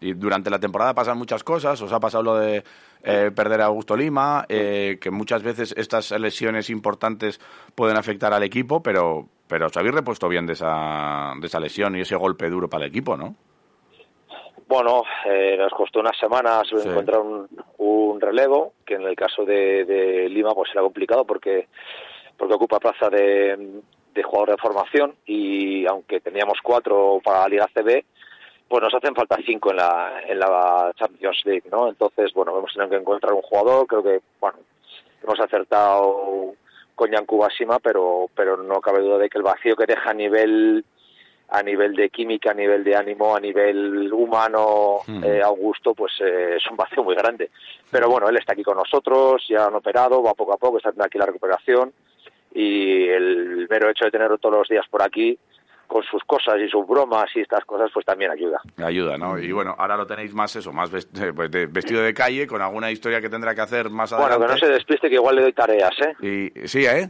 Y 0.00 0.14
durante 0.14 0.48
la 0.48 0.58
temporada 0.58 0.94
pasan 0.94 1.18
muchas 1.18 1.44
cosas. 1.44 1.78
Os 1.82 1.92
ha 1.92 2.00
pasado 2.00 2.24
lo 2.24 2.36
de 2.36 2.64
eh, 3.04 3.30
perder 3.36 3.60
a 3.60 3.66
Augusto 3.66 3.94
Lima, 3.94 4.46
eh, 4.48 4.96
que 4.98 5.10
muchas 5.10 5.42
veces 5.42 5.74
estas 5.76 6.10
lesiones 6.12 6.70
importantes 6.70 7.38
pueden 7.74 7.98
afectar 7.98 8.32
al 8.32 8.44
equipo, 8.44 8.82
pero, 8.82 9.28
pero 9.46 9.66
os 9.66 9.76
habéis 9.76 9.94
repuesto 9.94 10.26
bien 10.26 10.46
de 10.46 10.54
esa, 10.54 11.34
de 11.38 11.46
esa 11.46 11.60
lesión 11.60 11.96
y 11.96 12.00
ese 12.00 12.16
golpe 12.16 12.48
duro 12.48 12.70
para 12.70 12.84
el 12.86 12.90
equipo, 12.90 13.14
¿no? 13.18 13.34
Bueno, 14.66 15.02
eh, 15.24 15.56
nos 15.58 15.72
costó 15.72 16.00
unas 16.00 16.16
semanas 16.18 16.62
Sí. 16.68 16.88
encontrar 16.88 17.20
un, 17.20 17.48
un 17.78 18.20
relevo, 18.20 18.72
que 18.84 18.94
en 18.94 19.02
el 19.02 19.14
caso 19.16 19.44
de, 19.44 19.84
de 19.84 20.28
Lima 20.28 20.54
pues 20.54 20.70
era 20.72 20.82
complicado 20.82 21.24
porque, 21.24 21.68
porque 22.36 22.54
ocupa 22.54 22.78
plaza 22.80 23.08
de, 23.10 23.80
de 24.14 24.22
jugador 24.22 24.50
de 24.50 24.56
formación 24.62 25.14
y 25.26 25.86
aunque 25.86 26.20
teníamos 26.20 26.58
cuatro 26.62 27.20
para 27.22 27.40
la 27.40 27.48
Liga 27.48 27.68
CB, 27.74 28.04
pues 28.68 28.82
nos 28.82 28.92
hacen 28.94 29.14
falta 29.14 29.38
cinco 29.46 29.70
en 29.70 29.76
la, 29.76 30.20
en 30.26 30.38
la 30.38 30.92
Champions 30.96 31.40
League, 31.44 31.64
¿no? 31.70 31.88
Entonces, 31.88 32.32
bueno, 32.34 32.56
hemos 32.58 32.72
tenido 32.74 32.90
que 32.90 32.96
encontrar 32.96 33.32
un 33.32 33.42
jugador, 33.42 33.86
creo 33.86 34.02
que, 34.02 34.20
bueno, 34.40 34.58
hemos 35.22 35.40
acertado 35.40 36.52
con 36.94 37.10
Jan 37.10 37.24
Kubashima, 37.24 37.78
pero, 37.78 38.28
pero 38.34 38.56
no 38.58 38.80
cabe 38.80 39.00
duda 39.00 39.18
de 39.18 39.30
que 39.30 39.38
el 39.38 39.44
vacío 39.44 39.74
que 39.76 39.86
deja 39.86 40.10
a 40.10 40.14
nivel 40.14 40.84
a 41.50 41.62
nivel 41.62 41.94
de 41.94 42.10
química, 42.10 42.50
a 42.50 42.54
nivel 42.54 42.84
de 42.84 42.94
ánimo, 42.94 43.34
a 43.34 43.40
nivel 43.40 44.12
humano, 44.12 44.98
Hmm. 45.06 45.24
eh, 45.24 45.40
Augusto, 45.42 45.94
pues 45.94 46.12
eh, 46.20 46.56
es 46.56 46.70
un 46.70 46.76
vacío 46.76 47.02
muy 47.02 47.14
grande. 47.14 47.50
Pero 47.90 48.08
bueno, 48.10 48.28
él 48.28 48.36
está 48.36 48.52
aquí 48.52 48.62
con 48.62 48.76
nosotros, 48.76 49.42
ya 49.48 49.66
han 49.66 49.74
operado, 49.74 50.22
va 50.22 50.34
poco 50.34 50.52
a 50.52 50.58
poco, 50.58 50.76
está 50.78 50.90
aquí 51.02 51.16
la 51.18 51.26
recuperación 51.26 51.92
y 52.54 53.08
el 53.08 53.66
mero 53.70 53.88
hecho 53.90 54.04
de 54.04 54.10
tenerlo 54.10 54.38
todos 54.38 54.58
los 54.58 54.68
días 54.68 54.84
por 54.90 55.02
aquí, 55.02 55.38
con 55.86 56.02
sus 56.02 56.22
cosas 56.24 56.56
y 56.60 56.68
sus 56.68 56.86
bromas 56.86 57.30
y 57.34 57.40
estas 57.40 57.64
cosas, 57.64 57.90
pues 57.94 58.04
también 58.04 58.30
ayuda. 58.30 58.60
Ayuda, 58.76 59.16
¿no? 59.16 59.38
Y 59.38 59.50
bueno, 59.52 59.74
ahora 59.78 59.96
lo 59.96 60.06
tenéis 60.06 60.34
más 60.34 60.54
eso, 60.54 60.70
más 60.70 60.92
eh, 60.92 61.32
pues 61.34 61.50
vestido 61.50 62.02
de 62.02 62.12
calle, 62.12 62.46
con 62.46 62.60
alguna 62.60 62.90
historia 62.90 63.22
que 63.22 63.30
tendrá 63.30 63.54
que 63.54 63.62
hacer 63.62 63.88
más 63.88 64.10
Bueno, 64.10 64.26
adelante. 64.26 64.46
que 64.46 64.52
no 64.52 64.66
se 64.66 64.72
despiste, 64.74 65.08
que 65.08 65.14
igual 65.14 65.36
le 65.36 65.42
doy 65.42 65.52
tareas, 65.54 65.92
¿eh? 66.00 66.52
Y 66.60 66.68
sí, 66.68 66.84
¿eh? 66.84 67.08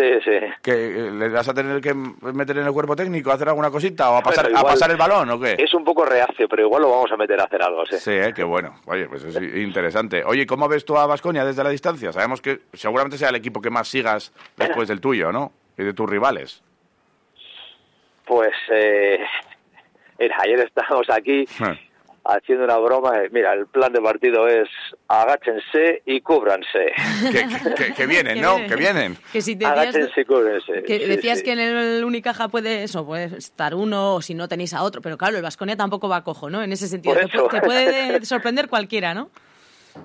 Sí, 0.00 0.06
sí. 0.24 0.30
¿Que 0.62 0.72
eh, 0.72 1.10
le 1.10 1.28
vas 1.28 1.46
a 1.46 1.52
tener 1.52 1.78
que 1.78 1.92
meter 1.92 2.56
en 2.56 2.66
el 2.66 2.72
cuerpo 2.72 2.96
técnico, 2.96 3.30
hacer 3.30 3.50
alguna 3.50 3.70
cosita 3.70 4.10
o 4.10 4.16
a 4.16 4.22
pasar, 4.22 4.50
a 4.54 4.62
pasar 4.62 4.90
el 4.90 4.96
balón 4.96 5.28
o 5.28 5.38
qué? 5.38 5.56
Es 5.58 5.74
un 5.74 5.84
poco 5.84 6.06
reacio, 6.06 6.48
pero 6.48 6.62
igual 6.62 6.80
lo 6.82 6.90
vamos 6.90 7.12
a 7.12 7.18
meter 7.18 7.38
a 7.38 7.44
hacer 7.44 7.62
algo, 7.62 7.84
sí. 7.84 7.98
Sí, 7.98 8.12
¿eh? 8.12 8.32
qué 8.34 8.42
bueno. 8.42 8.76
Oye, 8.86 9.06
pues 9.06 9.24
es 9.24 9.36
interesante. 9.36 10.24
Oye, 10.24 10.46
¿cómo 10.46 10.68
ves 10.68 10.86
tú 10.86 10.96
a 10.96 11.06
Vasconia 11.06 11.44
desde 11.44 11.62
la 11.62 11.68
distancia? 11.68 12.12
Sabemos 12.12 12.40
que 12.40 12.60
seguramente 12.72 13.18
sea 13.18 13.28
el 13.28 13.34
equipo 13.34 13.60
que 13.60 13.68
más 13.68 13.88
sigas 13.88 14.32
después 14.56 14.88
del 14.88 15.02
tuyo, 15.02 15.32
¿no? 15.32 15.52
Y 15.76 15.82
de 15.82 15.92
tus 15.92 16.08
rivales. 16.08 16.62
Pues, 18.24 18.54
eh, 18.72 19.18
ayer 20.18 20.60
estábamos 20.60 21.10
aquí 21.10 21.44
haciendo 22.24 22.64
una 22.64 22.76
broma. 22.78 23.22
eh, 23.22 23.28
Mira, 23.32 23.52
el 23.54 23.66
plan 23.66 23.92
de 23.92 24.00
partido 24.00 24.46
es 24.46 24.68
agáchense 25.08 26.02
y 26.06 26.20
cúbranse. 26.20 26.92
que, 27.32 27.46
que- 27.46 27.74
que- 27.74 27.94
que 27.94 28.06
vienen, 28.06 28.40
¿no? 28.40 28.56
Que 28.68 28.76
vienen. 28.76 29.16
Que 29.32 29.40
si 29.40 29.54
decías, 29.54 29.72
Agáchense 29.78 30.20
y 30.20 30.24
cúbranse. 30.24 30.82
que 30.82 30.98
decías 31.06 31.38
sí. 31.38 31.44
que 31.44 31.52
en 31.52 31.60
el 31.60 32.04
Unicaja 32.04 32.48
puede 32.48 32.84
eso, 32.84 33.04
puede 33.06 33.36
estar 33.36 33.74
uno 33.74 34.16
o 34.16 34.22
si 34.22 34.34
no 34.34 34.48
tenéis 34.48 34.74
a 34.74 34.82
otro, 34.82 35.00
pero 35.02 35.16
claro, 35.18 35.36
el 35.36 35.42
Vasconia 35.42 35.76
tampoco 35.76 36.08
va 36.08 36.22
cojo, 36.24 36.50
¿no? 36.50 36.62
En 36.62 36.72
ese 36.72 36.88
sentido, 36.88 37.16
te, 37.50 37.60
puede 37.60 38.24
sorprender 38.24 38.68
cualquiera, 38.68 39.14
¿no? 39.14 39.30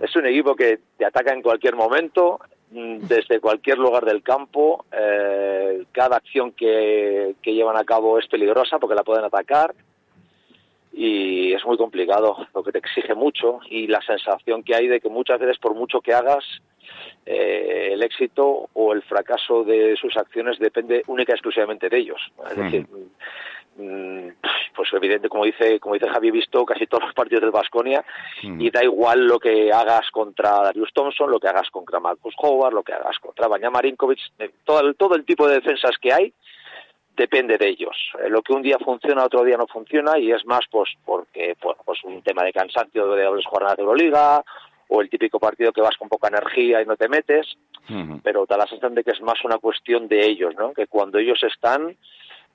Es 0.02 0.16
un 0.16 0.26
equipo 0.26 0.56
que 0.56 0.80
te 0.98 1.06
ataca 1.06 1.32
en 1.34 1.42
cualquier 1.42 1.76
momento, 1.76 2.40
mm, 2.72 3.00
desde 3.08 3.40
cualquier 3.40 3.78
lugar 3.78 4.04
del 4.06 4.24
campo. 4.24 4.86
eh, 4.92 5.84
cada 5.92 6.18
acción 6.18 6.52
que, 6.54 7.36
que 7.42 7.54
llevan 7.54 7.78
a 7.78 7.84
cabo 7.84 8.18
es 8.20 8.28
peligrosa 8.28 8.80
porque 8.80 8.96
la 8.96 9.04
pueden 9.04 9.24
atacar. 9.26 9.74
Y 10.98 11.52
es 11.52 11.66
muy 11.66 11.78
complicado, 11.78 12.48
lo 12.54 12.64
que 12.64 12.72
te 12.72 12.80
exige 12.80 13.14
mucho. 13.16 13.60
Y 13.70 13.88
la 13.88 14.02
sensación 14.02 14.64
que 14.64 14.76
hay 14.76 14.88
de 14.88 15.02
que 15.02 15.10
muchas 15.10 15.40
veces, 15.40 15.58
por 15.58 15.76
mucho 15.76 16.00
que 16.00 16.14
hagas, 16.14 16.46
eh, 17.26 17.90
el 17.92 18.02
éxito 18.02 18.70
o 18.74 18.94
el 18.94 19.02
fracaso 19.02 19.64
de 19.64 19.98
sus 19.98 20.16
acciones 20.16 20.58
depende 20.58 21.02
única 21.08 21.34
y 21.34 21.36
exclusivamente 21.36 21.90
de 21.90 21.98
ellos. 21.98 22.22
Es 22.50 22.56
decir, 22.56 22.88
mm, 23.78 24.28
pues 24.76 24.94
evidente, 24.94 25.28
como 25.28 25.46
dice, 25.46 25.80
como 25.80 25.96
dice 25.96 26.08
Javi, 26.08 26.30
he 26.30 26.32
visto 26.32 26.64
casi 26.66 26.88
todos 26.88 27.06
los 27.06 27.14
partidos 27.14 27.42
del 27.42 27.52
Vasconia 27.52 28.06
y 28.42 28.70
da 28.70 28.84
igual 28.84 29.26
lo 29.26 29.40
que 29.40 29.72
hagas 29.72 30.10
contra 30.12 30.62
Darius 30.62 30.94
Thompson, 30.94 31.32
lo 31.32 31.40
que 31.40 31.48
hagas 31.48 31.70
contra 31.72 32.00
Marcus 32.00 32.36
Howard, 32.38 32.74
lo 32.74 32.84
que 32.84 32.94
hagas 32.94 33.18
contra 33.20 33.48
Banja 33.48 33.70
Marinkovic, 33.70 34.20
eh, 34.40 34.52
todo 34.64 34.82
el, 34.82 34.96
todo 34.96 35.16
el 35.16 35.26
tipo 35.26 35.48
de 35.48 35.56
defensas 35.56 35.98
que 36.00 36.14
hay 36.14 36.34
depende 37.16 37.58
de 37.58 37.70
ellos. 37.70 37.96
Eh, 38.24 38.30
lo 38.30 38.42
que 38.42 38.54
un 38.54 38.62
día 38.62 38.78
funciona, 38.84 39.26
otro 39.26 39.44
día 39.44 39.58
no 39.58 39.68
funciona 39.68 40.18
y 40.18 40.32
es 40.32 40.46
más 40.46 40.62
pues 40.70 40.90
porque 41.06 41.56
bueno, 41.62 41.80
pues 41.86 42.04
un 42.04 42.22
tema 42.22 42.44
de 42.44 42.54
cansancio 42.54 43.08
de 43.16 43.24
dobles 43.24 43.46
jornadas 43.46 43.78
de 43.78 43.84
Euroliga 43.84 44.44
o 44.88 45.02
el 45.02 45.10
típico 45.10 45.40
partido 45.40 45.72
que 45.72 45.82
vas 45.82 45.98
con 45.98 46.10
poca 46.10 46.28
energía 46.28 46.82
y 46.82 46.86
no 46.86 46.96
te 46.96 47.10
metes, 47.10 47.58
Ujú. 47.90 48.20
pero 48.24 48.46
da 48.46 48.58
la 48.58 48.68
sensación 48.68 48.96
de 48.96 49.04
que 49.04 49.12
es 49.12 49.22
más 49.22 49.44
una 49.44 49.58
cuestión 49.58 50.08
de 50.08 50.26
ellos, 50.26 50.54
¿no? 50.58 50.74
Que 50.74 50.86
cuando 50.88 51.18
ellos 51.18 51.42
están 51.44 51.96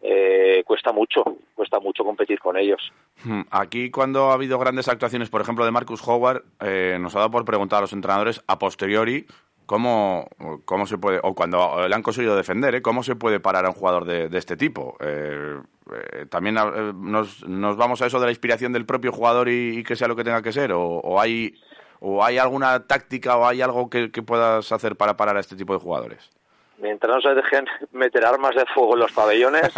eh, 0.03 0.63
cuesta 0.65 0.93
mucho, 0.93 1.23
cuesta 1.55 1.79
mucho 1.81 2.05
competir 2.05 2.39
con 2.39 2.57
ellos. 2.57 2.81
Hmm, 3.25 3.43
Aquí 3.51 3.91
cuando 3.91 4.31
ha 4.31 4.35
habido 4.35 4.59
grandes 4.59 4.89
actuaciones, 4.89 5.29
por 5.29 5.41
ejemplo, 5.43 5.65
de 5.65 5.71
Marcus 5.73 6.07
Howard, 6.07 6.43
eh, 6.61 6.97
nos 7.01 7.15
ha 7.17 7.19
dado 7.19 7.31
por 7.33 7.45
preguntar 7.45 7.79
a 7.79 7.83
los 7.83 7.93
entrenadores 7.93 8.43
a 8.47 8.59
posteriori 8.59 9.27
cómo, 9.71 10.27
cómo 10.65 10.85
se 10.85 10.99
puede, 10.99 11.21
o 11.23 11.33
cuando 11.33 11.87
le 11.87 11.95
han 11.95 12.03
conseguido 12.03 12.35
defender, 12.35 12.75
¿eh? 12.75 12.83
cómo 12.83 13.05
se 13.05 13.15
puede 13.15 13.39
parar 13.39 13.67
a 13.67 13.69
un 13.69 13.77
jugador 13.77 14.05
de, 14.05 14.29
de 14.29 14.37
este 14.37 14.57
tipo. 14.57 14.97
Eh, 14.99 15.61
eh, 15.93 16.27
también 16.29 16.57
nos, 16.57 17.47
nos 17.47 17.77
vamos 17.77 18.03
a 18.03 18.07
eso 18.07 18.19
de 18.19 18.27
la 18.27 18.33
inspiración 18.33 18.73
del 18.73 18.85
propio 18.85 19.13
jugador 19.13 19.49
y, 19.49 19.79
y 19.79 19.85
que 19.85 19.95
sea 19.95 20.09
lo 20.09 20.17
que 20.17 20.25
tenga 20.25 20.43
que 20.43 20.51
ser, 20.51 20.73
o, 20.73 20.83
o 20.83 21.21
hay 21.21 21.55
¿O 22.03 22.25
hay 22.25 22.39
alguna 22.39 22.87
táctica 22.87 23.37
o 23.37 23.47
hay 23.47 23.61
algo 23.61 23.91
que, 23.91 24.11
que 24.11 24.23
puedas 24.23 24.73
hacer 24.73 24.97
para 24.97 25.19
parar 25.19 25.37
a 25.37 25.41
este 25.41 25.55
tipo 25.55 25.75
de 25.75 25.81
jugadores? 25.81 26.31
mientras 26.79 27.15
no 27.15 27.21
se 27.21 27.35
dejen 27.35 27.67
meter 27.93 28.25
armas 28.25 28.55
de 28.55 28.65
fuego 28.73 28.95
en 28.95 29.01
los 29.01 29.13
pabellones, 29.13 29.71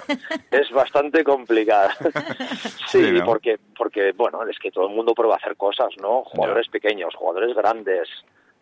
es 0.50 0.70
bastante 0.70 1.22
complicada. 1.22 1.94
sí, 2.86 3.04
Sí, 3.04 3.12
¿no? 3.12 3.26
porque, 3.26 3.58
porque, 3.76 4.12
bueno, 4.12 4.42
es 4.48 4.58
que 4.58 4.70
todo 4.70 4.88
el 4.88 4.94
mundo 4.94 5.12
prueba 5.12 5.34
a 5.34 5.36
hacer 5.36 5.54
cosas, 5.56 5.90
¿no? 6.00 6.22
Jugadores 6.24 6.68
pequeños, 6.68 7.14
jugadores 7.14 7.54
grandes, 7.54 8.08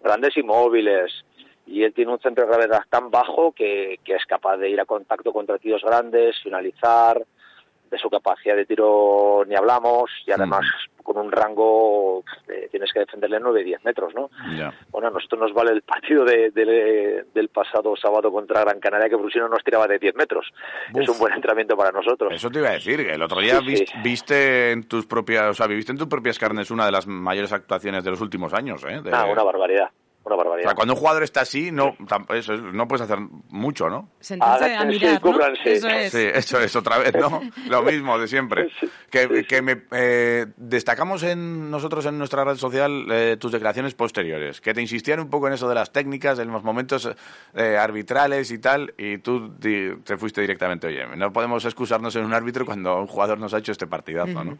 grandes 0.04 0.36
y 0.36 0.42
móviles. 0.42 1.24
Y 1.66 1.82
él 1.82 1.94
tiene 1.94 2.12
un 2.12 2.20
centro 2.20 2.44
de 2.44 2.52
gravedad 2.52 2.82
tan 2.90 3.10
bajo 3.10 3.52
que, 3.52 3.98
que 4.04 4.14
es 4.14 4.24
capaz 4.26 4.58
de 4.58 4.68
ir 4.68 4.80
a 4.80 4.84
contacto 4.84 5.32
contra 5.32 5.58
tíos 5.58 5.82
grandes, 5.82 6.40
finalizar. 6.42 7.24
De 7.94 8.00
su 8.00 8.10
capacidad 8.10 8.56
de 8.56 8.66
tiro 8.66 9.44
ni 9.46 9.54
hablamos. 9.54 10.10
Y 10.26 10.32
además, 10.32 10.62
con 11.02 11.16
un 11.18 11.30
rango, 11.30 12.24
eh, 12.48 12.66
tienes 12.72 12.92
que 12.92 12.98
defenderle 13.00 13.38
9-10 13.38 13.84
metros, 13.84 14.12
¿no? 14.14 14.30
Bueno, 14.90 15.08
a 15.08 15.10
nosotros 15.10 15.40
nos 15.42 15.52
vale 15.52 15.70
el 15.72 15.82
partido 15.82 16.24
de, 16.24 16.50
de- 16.50 17.24
del 17.32 17.48
pasado 17.50 17.94
sábado 17.96 18.32
contra 18.32 18.62
Gran 18.62 18.80
Canaria 18.80 19.08
que 19.08 19.14
Brusino 19.16 19.48
nos 19.48 19.62
tiraba 19.62 19.86
de 19.86 19.98
10 19.98 20.14
metros. 20.16 20.50
Es 20.94 21.08
un 21.08 21.18
buen 21.18 21.32
entrenamiento 21.34 21.76
para 21.76 21.92
nosotros. 21.92 22.32
Eso 22.34 22.50
te 22.50 22.58
iba 22.58 22.70
a 22.70 22.72
decir, 22.72 22.96
que 23.06 23.12
el 23.12 23.22
otro 23.22 23.40
día 23.40 23.58
Sí, 23.60 23.66
vis- 23.66 23.78
sí. 23.86 23.98
viste 24.02 24.72
en 24.72 24.88
tus 24.88 25.06
propias, 25.06 25.50
o 25.50 25.54
sea, 25.54 25.66
viviste 25.68 25.92
en 25.92 25.98
tus 25.98 26.08
propias 26.08 26.38
carnes 26.38 26.70
una 26.72 26.86
de 26.86 26.92
las 26.92 27.06
mayores 27.06 27.52
actuaciones 27.52 28.02
de 28.02 28.10
los 28.10 28.20
últimos 28.20 28.52
años, 28.54 28.82
¿eh? 28.84 29.00
De- 29.02 29.10
Ah, 29.12 29.26
una 29.26 29.42
barbaridad, 29.44 29.90
una 30.24 30.34
o 30.34 30.38
barbaridad. 30.38 30.68
sea, 30.70 30.74
cuando 30.74 30.94
un 30.94 31.00
jugador 31.00 31.22
está 31.22 31.42
así, 31.42 31.70
no, 31.70 31.94
tam- 31.98 32.26
eso 32.34 32.54
es, 32.54 32.62
no 32.62 32.88
puedes 32.88 33.02
hacer 33.02 33.18
mucho, 33.50 33.88
¿no? 33.90 34.08
Sentarse 34.20 34.74
a 34.74 34.84
mirar, 34.84 35.14
¿no? 35.14 35.20
cúbranse. 35.20 35.72
Eso 35.72 35.88
es. 35.88 36.12
Sí, 36.12 36.26
eso 36.32 36.58
es 36.60 36.74
otra 36.76 36.98
vez, 36.98 37.14
¿no? 37.14 37.40
Lo 37.68 37.82
mismo 37.82 38.18
de 38.18 38.26
siempre. 38.28 38.70
Que, 39.10 39.44
que 39.46 39.62
me, 39.62 39.82
eh, 39.92 40.46
destacamos 40.56 41.22
en 41.22 41.70
nosotros 41.70 42.06
en 42.06 42.16
nuestra 42.18 42.42
red 42.44 42.56
social 42.56 43.06
eh, 43.10 43.36
tus 43.38 43.52
declaraciones 43.52 43.94
posteriores, 43.94 44.60
que 44.60 44.72
te 44.74 44.80
insistían 44.80 45.20
un 45.20 45.28
poco 45.30 45.46
en 45.48 45.52
eso 45.54 45.68
de 45.68 45.74
las 45.74 45.92
técnicas, 45.92 46.38
en 46.38 46.50
los 46.50 46.62
momentos 46.64 47.08
eh, 47.54 47.76
arbitrales 47.78 48.50
y 48.50 48.58
tal, 48.58 48.94
y 48.96 49.18
tú 49.18 49.54
di- 49.58 49.94
te 50.04 50.16
fuiste 50.16 50.40
directamente, 50.40 50.86
oye, 50.86 51.04
no 51.16 51.32
podemos 51.32 51.64
excusarnos 51.64 52.16
en 52.16 52.24
un 52.24 52.32
árbitro 52.32 52.64
cuando 52.64 52.98
un 53.00 53.06
jugador 53.06 53.38
nos 53.38 53.52
ha 53.54 53.58
hecho 53.58 53.72
este 53.72 53.86
partidazo, 53.86 54.42
¿no? 54.44 54.58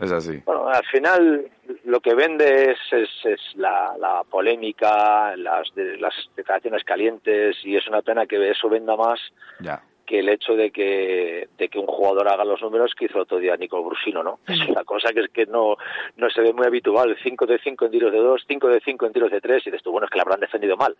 Es 0.00 0.12
así. 0.12 0.42
Bueno, 0.46 0.68
al 0.68 0.84
final 0.86 1.50
lo 1.84 2.00
que 2.00 2.14
vende 2.14 2.72
es, 2.72 2.78
es, 2.90 3.08
es 3.24 3.40
la, 3.56 3.94
la 3.98 4.22
polémica, 4.28 5.36
las, 5.36 5.74
de, 5.74 5.98
las 5.98 6.14
declaraciones 6.36 6.84
calientes 6.84 7.56
y 7.64 7.76
es 7.76 7.86
una 7.86 8.02
pena 8.02 8.26
que 8.26 8.50
eso 8.50 8.68
venda 8.68 8.96
más 8.96 9.20
Ya. 9.60 9.82
Que 10.10 10.18
el 10.18 10.28
hecho 10.28 10.56
de 10.56 10.72
que, 10.72 11.48
de 11.56 11.68
que 11.68 11.78
un 11.78 11.86
jugador 11.86 12.26
haga 12.26 12.44
los 12.44 12.60
números 12.60 12.94
que 12.98 13.04
hizo 13.04 13.14
el 13.14 13.22
otro 13.22 13.38
día 13.38 13.56
Nico 13.56 13.80
Brusino, 13.80 14.24
¿no? 14.24 14.40
Es 14.48 14.60
una 14.68 14.82
cosa 14.82 15.12
que 15.12 15.20
es 15.20 15.30
que 15.30 15.46
no, 15.46 15.76
no 16.16 16.30
se 16.30 16.40
ve 16.40 16.52
muy 16.52 16.66
habitual. 16.66 17.16
5 17.22 17.46
de 17.46 17.60
5 17.60 17.84
en 17.84 17.90
tiros 17.92 18.10
de 18.12 18.18
2, 18.18 18.44
5 18.48 18.68
de 18.68 18.80
5 18.80 19.06
en 19.06 19.12
tiros 19.12 19.30
de 19.30 19.40
3 19.40 19.62
y 19.64 19.70
dices 19.70 19.84
tú, 19.84 19.92
bueno, 19.92 20.06
es 20.06 20.10
que 20.10 20.16
la 20.18 20.22
habrán 20.22 20.40
defendido 20.40 20.76
mal. 20.76 20.96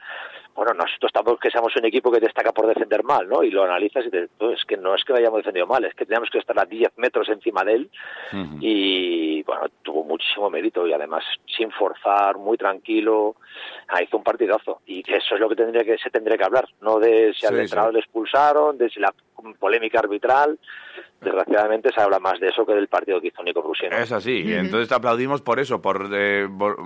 Bueno, 0.54 0.74
nosotros 0.74 1.10
tampoco 1.12 1.38
es 1.38 1.40
que 1.42 1.50
seamos 1.50 1.74
un 1.74 1.84
equipo 1.86 2.12
que 2.12 2.20
destaca 2.20 2.52
por 2.52 2.68
defender 2.68 3.02
mal, 3.02 3.28
¿no? 3.28 3.42
Y 3.42 3.50
lo 3.50 3.64
analizas 3.64 4.04
y 4.06 4.10
dices, 4.10 4.30
"Tú, 4.38 4.50
es 4.52 4.64
que 4.64 4.76
no 4.76 4.94
es 4.94 5.02
que 5.02 5.12
lo 5.12 5.18
hayamos 5.18 5.38
defendido 5.38 5.66
mal, 5.66 5.84
es 5.84 5.94
que 5.94 6.06
teníamos 6.06 6.30
que 6.30 6.38
estar 6.38 6.56
a 6.60 6.64
10 6.64 6.92
metros 6.96 7.28
encima 7.30 7.64
de 7.64 7.72
él 7.74 7.90
y 8.60 9.42
bueno, 9.42 9.62
tuvo 9.82 10.04
muchísimo 10.04 10.50
mérito 10.50 10.86
y 10.86 10.92
además 10.92 11.24
sin 11.56 11.72
forzar, 11.72 12.36
muy 12.38 12.56
tranquilo, 12.56 13.34
ah, 13.88 14.02
hizo 14.02 14.16
un 14.18 14.22
partidazo 14.22 14.80
y 14.86 15.02
de 15.02 15.16
eso 15.16 15.34
es 15.34 15.40
lo 15.40 15.48
que 15.48 15.56
tendría 15.56 15.82
que 15.82 15.98
se 15.98 16.10
tendría 16.10 16.36
que 16.38 16.44
hablar, 16.44 16.66
no 16.80 16.98
de 17.00 17.32
si 17.34 17.46
al 17.46 17.54
Sí, 17.56 17.60
entrenador 17.62 17.90
sí. 17.92 17.94
le 17.94 18.00
expulsaron, 18.00 18.78
de 18.78 18.88
si 18.90 18.99
la 19.00 19.14
polémica 19.58 19.98
arbitral, 19.98 20.58
desgraciadamente 21.20 21.90
se 21.94 22.00
habla 22.00 22.18
más 22.18 22.38
de 22.40 22.48
eso 22.48 22.64
que 22.64 22.72
del 22.74 22.88
partido 22.88 23.20
que 23.20 23.28
hizo 23.28 23.42
Nico 23.42 23.62
Brusino. 23.62 23.96
Es 23.96 24.10
así, 24.12 24.32
y 24.42 24.52
entonces 24.54 24.88
te 24.88 24.94
aplaudimos 24.94 25.42
por 25.42 25.60
eso, 25.60 25.80
por, 25.82 26.08
eh, 26.12 26.48
por, 26.58 26.76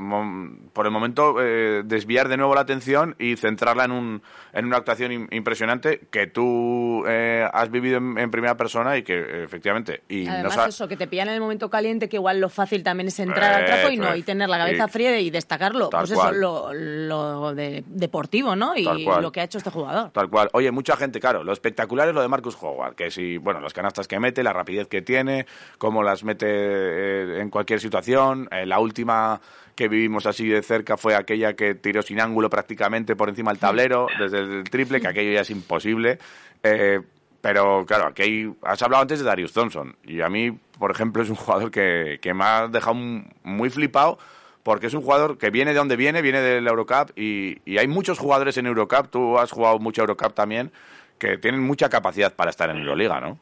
por 0.73 0.87
el 0.87 0.93
momento 0.93 1.37
eh, 1.41 1.83
desviar 1.85 2.29
de 2.29 2.37
nuevo 2.37 2.55
la 2.55 2.63
atención 2.63 3.15
y 3.19 3.37
centrarla 3.37 3.85
en, 3.85 3.93
un, 3.93 4.23
en 4.53 4.65
una 4.67 4.77
actuación 4.79 5.13
im- 5.13 5.29
impresionante 5.35 6.01
que 6.11 6.27
tú 6.27 7.05
eh, 7.07 7.47
has 7.53 7.71
vivido 7.71 7.99
en, 7.99 8.19
en 8.19 8.31
primera 8.31 8.57
persona 8.57 8.97
y 8.97 9.03
que 9.03 9.45
efectivamente... 9.45 10.03
Y 10.09 10.27
Además, 10.27 10.57
nos 10.57 10.67
ha- 10.67 10.69
eso, 10.69 10.89
que 10.89 10.97
te 10.97 11.07
pillan 11.07 11.29
en 11.29 11.35
el 11.35 11.41
momento 11.41 11.71
caliente, 11.71 12.09
que 12.09 12.17
igual 12.17 12.41
lo 12.41 12.49
fácil 12.49 12.83
también 12.83 13.09
es 13.09 13.19
entrar 13.21 13.53
al 13.55 13.65
trapo 13.67 13.91
y 13.91 13.97
no, 13.97 14.15
y 14.17 14.23
tener 14.23 14.49
la 14.49 14.59
cabeza 14.59 14.87
Y- 14.87 14.91
fría 14.91 15.21
y 15.21 15.31
destacarlo. 15.31 15.89
Tal 15.91 16.01
Pues 16.03 16.11
eso, 16.13 16.21
cual. 16.21 16.41
lo, 16.41 16.73
lo 16.73 17.55
de, 17.55 17.85
deportivo, 17.87 18.57
¿no? 18.57 18.77
Y 18.77 18.85
lo 18.85 19.31
que 19.33 19.41
ha 19.41 19.45
hecho 19.45 19.59
este 19.59 19.71
jugador. 19.71 20.11
Tal 20.11 20.29
cual. 20.29 20.49
Oye, 20.53 20.71
mucha 20.71 20.97
gente, 20.97 21.21
claro, 21.21 21.45
lo 21.45 21.53
espectacular 21.53 22.09
es 22.09 22.15
lo 22.15 22.23
de 22.23 22.29
Marcus 22.29 22.57
Howard, 22.61 22.95
que 22.95 23.11
si, 23.11 23.39
bueno, 23.39 23.61
las 23.61 23.73
canastas 23.73 24.09
que 24.09 24.19
mete, 24.25 24.43
la 24.43 24.53
rapidez 24.53 24.89
que 24.89 25.03
tiene, 25.03 25.47
cómo 25.79 26.03
las 26.03 26.25
mete 26.25 26.47
eh, 26.49 27.41
en 27.41 27.51
cualquier 27.51 27.81
situación. 27.81 28.49
Eh, 28.51 28.67
la 28.67 28.79
última 28.81 29.41
que 29.77 29.89
vivimos 29.89 30.25
así 30.27 30.47
de 30.49 30.63
cerca 30.63 30.97
fue 30.97 31.15
aquella 31.15 31.55
que 31.55 31.75
tiró 31.75 32.01
sin 32.03 32.21
ángulo 32.21 32.49
prácticamente 32.49 33.17
por 33.17 33.29
encima 33.29 33.51
del 33.51 33.59
tablero, 33.61 34.07
desde 34.19 34.39
el 34.39 34.65
triple, 34.65 35.01
que 35.01 35.09
aquello 35.09 35.33
ya 35.33 35.41
es 35.43 35.51
imposible. 35.51 36.19
Eh, 36.63 37.01
pero 37.41 37.85
claro, 37.87 38.07
aquí 38.09 38.23
hay- 38.23 38.55
has 38.63 38.81
hablado 38.83 39.03
antes 39.03 39.19
de 39.19 39.25
Darius 39.27 39.53
Thompson, 39.53 39.97
y 40.05 40.21
a 40.23 40.29
mí, 40.31 40.51
por 40.79 40.91
ejemplo, 40.91 41.23
es 41.23 41.29
un 41.29 41.37
jugador 41.37 41.71
que, 41.71 42.19
que 42.23 42.33
me 42.33 42.43
ha 42.45 42.69
dejado 42.69 42.97
un- 42.97 43.29
muy 43.43 43.69
flipado 43.69 44.19
porque 44.63 44.87
es 44.87 44.95
un 44.95 45.03
jugador 45.03 45.37
que 45.37 45.51
viene 45.51 45.73
de 45.73 45.77
donde 45.79 45.95
viene, 45.97 46.23
viene 46.23 46.41
del 46.41 46.67
Eurocup 46.67 47.11
y, 47.19 47.59
y 47.67 47.77
hay 47.77 47.87
muchos 47.87 48.19
jugadores 48.19 48.57
en 48.57 48.65
Eurocup, 48.67 49.11
tú 49.11 49.39
has 49.39 49.51
jugado 49.53 49.79
mucho 49.79 50.01
Eurocup 50.01 50.33
también, 50.33 50.73
que 51.19 51.37
tienen 51.37 51.61
mucha 51.61 51.91
capacidad 51.91 52.33
para 52.35 52.49
estar 52.49 52.71
en 52.71 52.79
Euroliga, 52.79 53.21
¿no? 53.21 53.39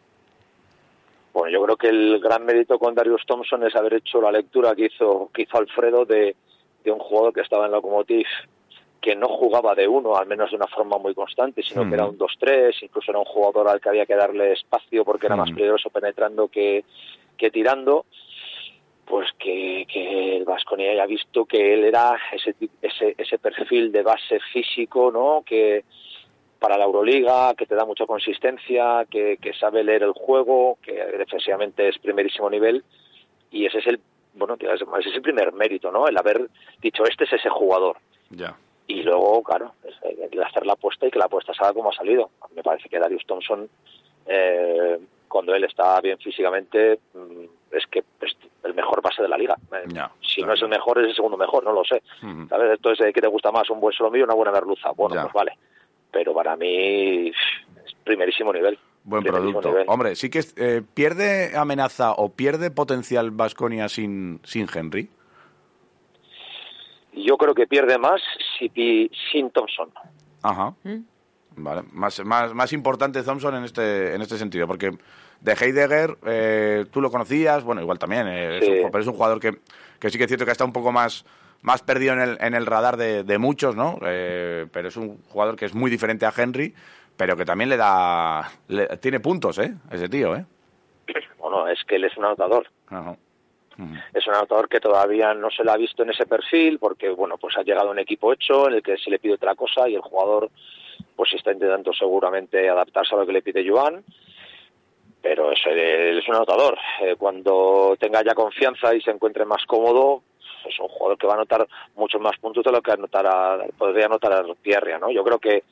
Bueno, 1.33 1.51
yo 1.51 1.63
creo 1.65 1.77
que 1.77 1.89
el 1.89 2.21
gran 2.21 2.45
mérito 2.45 2.79
con 2.79 2.95
Darius 2.95 3.25
Thompson 3.27 3.65
es 3.67 3.75
haber 3.75 3.95
hecho 3.95 4.21
la 4.21 4.31
lectura 4.31 4.75
que 4.75 4.87
hizo, 4.87 5.31
que 5.33 5.43
hizo 5.43 5.57
Alfredo 5.59 6.05
de, 6.05 6.37
de 6.85 6.91
un 6.93 6.99
jugador 6.99 7.33
que 7.33 7.41
estaba 7.41 7.67
en 7.67 7.73
Lokomotiv 7.73 8.27
que 9.01 9.17
no 9.17 9.27
jugaba 9.27 9.75
de 9.75 9.89
uno, 9.89 10.15
al 10.15 10.27
menos 10.29 10.51
de 10.51 10.57
una 10.57 10.69
forma 10.69 10.97
muy 10.97 11.13
constante, 11.15 11.63
sino 11.65 11.85
Mm. 11.85 11.89
que 11.89 11.95
era 11.95 12.05
un 12.07 12.17
2-3, 12.17 12.83
incluso 12.83 13.11
era 13.11 13.19
un 13.19 13.25
jugador 13.25 13.67
al 13.69 13.81
que 13.81 13.89
había 13.89 14.07
que 14.07 14.15
darle 14.15 14.53
espacio 14.53 15.05
porque 15.05 15.27
era 15.27 15.35
más 15.35 15.51
Mm. 15.51 15.55
peligroso 15.57 15.91
penetrando 15.91 16.47
que, 16.49 16.85
que 17.37 17.51
tirando, 17.51 18.05
pues 19.05 19.29
que, 19.39 19.87
que 19.93 20.37
el 20.37 20.45
Vasconia 20.45 20.93
haya 20.93 21.07
visto 21.07 21.47
que 21.47 21.75
él 21.75 21.85
era 21.85 22.17
ese, 22.31 22.55
ese, 22.81 23.15
ese 23.19 23.39
perfil 23.39 23.91
de 23.91 24.03
base 24.03 24.39
físico, 24.53 25.11
¿no? 25.11 25.43
Que 25.45 25.85
para 26.63 26.79
la 26.79 26.85
Euroliga, 26.85 27.53
que 27.55 27.67
te 27.67 27.75
da 27.75 27.85
mucha 27.85 28.07
consistencia, 28.07 29.05
que, 29.11 29.37
que 29.39 29.53
sabe 29.53 29.83
leer 29.85 30.05
el 30.05 30.13
juego, 30.13 30.79
que 30.81 30.93
defensivamente 30.95 31.89
es 31.89 31.99
primerísimo 31.99 32.49
nivel, 32.49 32.85
y 33.51 33.67
ese 33.67 33.79
es 33.79 33.87
el, 33.89 34.01
bueno, 34.35 34.55
ese 34.59 35.09
es 35.11 35.15
el 35.17 35.23
primer 35.23 35.53
mérito, 35.53 35.91
¿no? 35.91 36.07
El 36.07 36.17
haber 36.17 36.49
dicho, 36.81 37.03
este 37.05 37.25
es 37.25 37.33
ese 37.35 37.51
jugador. 37.51 37.97
Ya. 38.31 38.55
Y 38.87 39.03
luego, 39.03 39.43
claro, 39.43 39.73
que 40.31 40.41
hacer 40.43 40.65
la 40.67 40.75
apuesta 40.75 41.07
y 41.07 41.11
que 41.11 41.19
la 41.19 41.27
apuesta 41.27 41.53
salga 41.53 41.75
como 41.75 41.91
ha 41.91 41.95
salido. 41.95 42.31
Me 42.55 42.63
parece 42.63 42.89
que 42.89 42.99
Darius 42.99 43.27
Thompson, 43.27 43.69
eh, 44.27 44.99
cuando 45.29 45.55
él 45.55 45.65
está 45.65 46.01
bien 46.01 46.19
físicamente, 46.19 46.99
mm, 47.15 47.45
es 47.77 47.87
que 47.89 48.05
es 48.21 48.37
el 48.65 48.75
mejor 48.75 49.03
base 49.03 49.23
de 49.23 49.29
la 49.29 49.37
liga. 49.39 49.57
Eh, 49.73 49.85
Ya, 49.89 50.11
si 50.21 50.37
claro. 50.37 50.49
no 50.49 50.55
es 50.55 50.63
el 50.63 50.69
mejor, 50.69 50.99
es 51.01 51.09
el 51.09 51.15
segundo 51.15 51.37
mejor, 51.37 51.65
no 51.65 51.73
lo 51.73 51.85
sé. 51.85 52.03
¿Sabes? 52.49 52.71
Entonces, 52.73 53.07
eh, 53.07 53.13
¿qué 53.13 53.21
te 53.21 53.29
gusta 53.29 53.51
más? 53.51 53.69
¿Un 53.71 53.81
buen 53.81 53.95
solomillo 53.95 54.25
o 54.25 54.27
una 54.27 54.35
buena 54.35 54.53
merluza? 54.53 54.91
Bueno, 54.93 55.15
Ya. 55.17 55.23
pues 55.23 55.33
vale. 55.35 55.53
Pero 56.13 56.35
para 56.35 56.57
mí 56.57 57.29
es 57.29 57.95
primerísimo 58.05 58.53
nivel. 58.53 58.79
Buen 59.05 59.23
Primerísimo 59.23 59.53
producto. 59.61 59.69
nivel. 59.71 59.85
Hombre, 59.89 60.15
sí 60.15 60.31
que 60.31 60.39
es- 60.41 60.55
eh, 60.57 60.83
pierde 60.95 61.57
amenaza 61.57 62.13
o 62.13 62.29
pierde 62.33 62.71
potencial 62.71 63.31
Vasconia 63.31 63.89
sin, 63.89 64.41
sin 64.45 64.67
Henry. 64.73 65.09
Yo 67.15 67.37
creo 67.37 67.55
que 67.55 67.67
pierde 67.67 67.99
más 67.99 68.21
si, 68.59 68.71
sin 69.33 69.51
Thompson. 69.51 69.91
Ajá. 70.43 70.75
¿Mm? 70.85 70.99
Vale, 71.57 71.83
más, 71.93 72.25
más, 72.25 72.55
más 72.55 72.73
importante 72.73 73.23
Thompson 73.23 73.55
en 73.57 73.65
este, 73.65 74.15
en 74.15 74.23
este 74.23 74.39
sentido, 74.39 74.67
porque 74.67 74.91
de 75.41 75.53
Heidegger 75.53 76.17
eh, 76.27 76.87
tú 76.91 77.03
lo 77.03 77.11
conocías, 77.11 77.63
bueno, 77.63 77.83
igual 77.83 77.99
también, 77.99 78.27
eh, 78.27 78.59
es 78.59 78.69
un, 78.85 78.91
pero 78.91 79.03
es 79.03 79.07
un 79.07 79.13
jugador 79.15 79.39
que, 79.39 79.59
que 80.01 80.09
sí 80.09 80.17
que 80.17 80.25
es 80.25 80.29
cierto 80.29 80.47
que 80.47 80.53
está 80.53 80.65
un 80.65 80.73
poco 80.73 80.93
más, 80.93 81.27
más 81.63 81.83
perdido 81.83 82.13
en 82.15 82.21
el, 82.21 82.39
en 82.41 82.55
el 82.55 82.67
radar 82.67 82.97
de, 82.97 83.25
de 83.25 83.39
muchos, 83.39 83.75
¿no? 83.77 83.99
Eh, 84.05 84.67
pero 84.73 84.89
es 84.89 84.97
un 84.97 85.19
jugador 85.29 85.57
que 85.57 85.65
es 85.65 85.75
muy 85.75 85.91
diferente 85.91 86.27
a 86.27 86.33
Henry, 86.37 86.75
pero 87.17 87.37
que 87.37 87.45
también 87.45 87.71
le 87.71 87.77
da, 87.77 88.51
le- 88.69 88.89
tiene 88.99 89.21
puntos, 89.21 89.59
¿eh? 89.59 89.73
Ese 89.91 90.09
tío, 90.09 90.35
¿eh? 90.37 90.45
Bueno, 91.39 91.69
es 91.69 91.83
que 91.85 91.97
él 91.97 92.05
es 92.05 92.17
un 92.17 92.25
anotador. 92.25 92.67
Ajá. 92.89 93.17
Es 94.15 94.27
un 94.27 94.35
anotador 94.35 94.69
que 94.69 94.81
todavía 94.81 95.33
no 95.35 95.51
se 95.51 95.65
le 95.65 95.71
ha 95.71 95.77
visto 95.77 96.03
en 96.03 96.11
ese 96.11 96.27
perfil 96.27 96.79
porque, 96.79 97.09
bueno, 97.11 97.39
pues 97.39 97.57
ha 97.57 97.63
llegado 97.63 97.91
un 97.91 97.99
equipo 97.99 98.33
hecho 98.33 98.69
en 98.69 98.75
el 98.75 98.83
que 98.83 98.97
se 98.99 99.11
le 99.11 99.19
pide 99.19 99.35
otra 99.35 99.55
cosa 99.55 99.89
y 99.89 99.95
el 99.95 100.03
jugador 100.03 100.51
pues 101.17 101.33
está 101.33 101.53
intentando 101.53 101.93
seguramente 101.93 102.69
adaptarse 102.69 103.15
a 103.15 103.19
lo 103.19 103.27
que 103.27 103.33
le 103.33 103.43
pide 103.43 103.67
Joan. 103.69 104.05
Pero 105.23 105.53
eso, 105.53 105.71
él 105.71 106.19
es 106.19 106.29
un 106.29 106.35
anotador. 106.37 106.77
Eh, 107.03 107.17
cuando 107.17 107.97
tenga 107.99 108.23
ya 108.23 108.35
confianza 108.35 108.95
y 108.95 109.01
se 109.01 109.11
encuentre 109.11 109.45
más 109.45 109.65
cómodo, 109.67 110.23
es 110.69 110.81
un 110.81 110.89
jugador 110.89 111.19
que 111.19 111.27
va 111.27 111.35
a 111.35 111.37
anotar 111.37 111.67
muchos 111.97 112.21
más 112.21 112.37
puntos 112.39 112.65
de 112.65 112.73
lo 112.73 112.81
que 112.81 112.93
anotará, 112.93 113.59
podría 113.77 114.07
anotar 114.07 114.45
Pierre, 114.61 114.99
¿no? 114.99 115.11
Yo 115.11 115.25
creo 115.25 115.39
que 115.39 115.65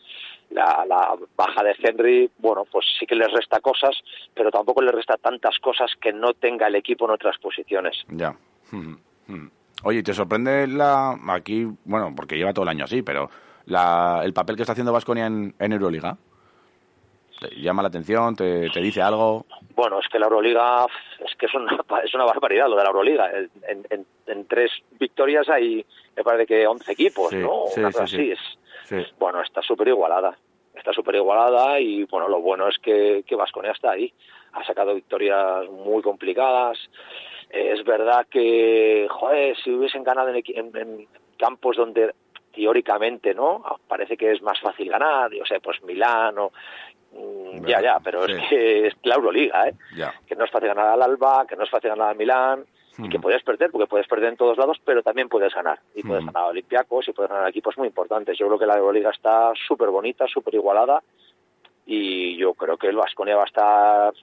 la, 0.51 1.17
baja 1.37 1.63
de 1.63 1.75
Henry, 1.79 2.31
bueno, 2.39 2.65
pues 2.71 2.85
sí 2.99 3.07
que 3.07 3.15
le 3.15 3.29
resta 3.29 3.61
cosas, 3.61 3.97
pero 4.35 4.51
tampoco 4.51 4.83
le 4.83 4.93
resta 4.93 5.17
tantas 5.17 5.59
cosas 5.59 5.91
que 6.01 6.13
no 6.13 6.35
tenga 6.35 6.67
el 6.67 6.75
equipo 6.75 7.05
en 7.05 7.13
otras 7.13 7.39
posiciones. 7.39 7.97
Ya. 8.09 8.35
Oye, 9.83 10.03
¿te 10.03 10.13
sorprende 10.13 10.67
la 10.67 11.19
aquí, 11.29 11.67
bueno, 11.85 12.13
porque 12.15 12.37
lleva 12.37 12.53
todo 12.53 12.65
el 12.65 12.69
año 12.69 12.85
así, 12.85 13.03
pero 13.03 13.31
la, 13.67 14.21
el 14.25 14.35
papel 14.35 14.57
que 14.57 14.63
está 14.63 14.73
haciendo 14.73 14.93
Vasconia 14.93 15.27
en 15.27 15.55
Euroliga? 15.73 16.19
¿Te 17.41 17.49
llama 17.61 17.83
la 17.83 17.89
atención? 17.89 18.37
¿Te, 18.37 18.69
te 18.71 18.81
dice 18.81 19.01
algo? 19.03 19.47
Bueno, 19.75 19.99
es 19.99 20.09
que 20.09 20.19
la 20.19 20.27
Euroliga 20.27 20.87
es 21.27 21.35
que 21.37 21.47
es 21.47 21.55
una, 21.55 21.73
es 22.05 22.15
una 22.15 22.25
barbaridad 22.25 22.69
lo 22.69 22.77
de 22.77 22.83
la 22.83 22.89
Euroliga. 22.91 23.31
En, 23.67 23.87
en, 23.91 24.07
en 24.27 24.47
tres 24.47 24.71
victorias 24.99 25.49
hay, 25.49 25.85
me 26.17 26.23
parece 26.23 26.47
que 26.47 26.67
11 26.67 26.93
equipos, 26.93 27.31
Sí, 27.31 27.37
¿no? 27.37 27.65
sí, 27.69 27.81
Una 27.81 27.91
cosa 27.91 28.07
sí, 28.07 28.33
así. 28.33 28.43
sí. 28.85 28.97
Es. 28.97 29.19
Bueno, 29.19 29.41
está 29.43 29.63
súper 29.63 29.89
igualada. 29.89 30.37
Está 30.75 30.93
súper 30.93 31.17
igualada 31.17 31.81
y, 31.81 32.05
bueno, 32.05 32.29
lo 32.29 32.41
bueno 32.41 32.69
es 32.69 32.79
que, 32.79 33.25
que 33.27 33.35
Vasconia 33.37 33.73
está 33.73 33.93
ahí. 33.93 34.13
Ha 34.53 34.65
sacado 34.65 34.95
victorias 34.95 35.69
muy 35.69 36.03
complicadas. 36.03 36.79
Eh, 37.51 37.73
es 37.77 37.85
verdad 37.85 38.27
que, 38.31 39.07
joder, 39.11 39.57
si 39.63 39.71
hubiesen 39.73 40.05
ganado 40.05 40.29
en- 40.31 40.43
en 40.47 41.09
campos 41.39 41.77
donde 41.77 42.15
teóricamente, 42.55 43.35
¿no? 43.35 43.63
Parece 43.89 44.17
que 44.17 44.33
es 44.33 44.43
más 44.43 44.59
fácil 44.61 44.89
ganar, 44.91 45.31
yo 45.33 45.45
sé, 45.47 45.61
pues 45.61 45.83
Milán 45.83 46.39
o... 46.39 46.53
mm, 47.13 47.67
Ya, 47.67 47.81
ya, 47.83 47.99
pero 48.03 48.27
Sí. 48.27 48.33
es 48.33 48.49
que 48.49 48.87
es 48.89 48.95
la 49.05 49.15
Euroliga, 49.17 49.69
¿eh? 49.69 49.75
Ya. 49.97 50.15
que 50.27 50.35
no 50.37 50.45
es 50.45 50.51
fácil 50.51 50.69
ganar 50.69 50.87
al 50.89 51.03
Alba, 51.03 51.45
que 51.49 51.57
no 51.57 51.65
es 51.65 51.71
fácil 51.71 51.91
ganar 51.91 52.11
al 52.11 52.17
Milán, 52.17 52.65
y 53.03 53.09
que 53.09 53.19
puedes 53.19 53.43
perder, 53.43 53.71
porque 53.71 53.87
puedes 53.87 54.07
perder 54.07 54.29
en 54.31 54.37
todos 54.37 54.59
lados, 54.59 54.79
pero 54.85 55.03
también 55.03 55.29
puedes 55.29 55.55
ganar. 55.55 55.81
Y 55.95 56.03
puedes 56.03 56.23
Hmm. 56.23 56.27
ganar 56.27 56.43
a 56.43 56.47
Olympiacos 56.49 57.09
y 57.09 57.13
puedes 57.13 57.31
ganar 57.31 57.47
a 57.47 57.49
equipos 57.51 57.79
muy 57.79 57.89
importantes. 57.89 58.37
Yo 58.39 58.47
creo 58.47 58.59
que 58.59 58.67
la 58.67 58.77
Euroliga 58.77 59.11
está 59.11 59.53
súper 59.67 59.89
bonita, 59.89 60.27
súper 60.29 60.55
igualada, 60.55 61.03
y 61.87 62.37
yo 62.37 62.53
creo 62.55 62.77
que 62.77 62.89
el 62.89 62.97
Vasconia 62.97 63.37
va 63.37 63.43
a 63.45 63.47
estar 63.47 64.15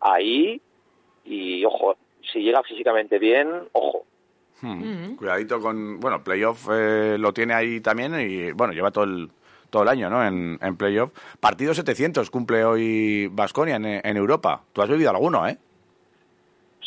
ahí, 0.00 0.60
y 1.24 1.64
ojo, 1.64 1.96
si 2.32 2.40
llega 2.42 2.62
físicamente 2.62 3.18
bien, 3.18 3.50
ojo. 3.72 4.04
Hmm. 4.62 5.16
Cuidadito 5.16 5.60
con, 5.60 6.00
bueno, 6.00 6.22
playoff 6.24 6.68
eh, 6.72 7.16
lo 7.18 7.32
tiene 7.32 7.52
ahí 7.54 7.80
también 7.80 8.18
y, 8.18 8.52
bueno, 8.52 8.72
lleva 8.72 8.90
todo 8.90 9.04
el, 9.04 9.28
todo 9.74 9.82
el 9.82 9.88
año, 9.88 10.08
¿no? 10.08 10.24
En, 10.24 10.56
en 10.62 10.76
playoff. 10.76 11.10
Partido 11.40 11.74
700 11.74 12.30
cumple 12.30 12.64
hoy 12.64 13.26
Vasconia 13.32 13.74
en, 13.74 13.84
en 13.86 14.16
Europa. 14.16 14.62
Tú 14.72 14.82
has 14.82 14.88
vivido 14.88 15.10
alguno, 15.10 15.48
¿eh? 15.48 15.58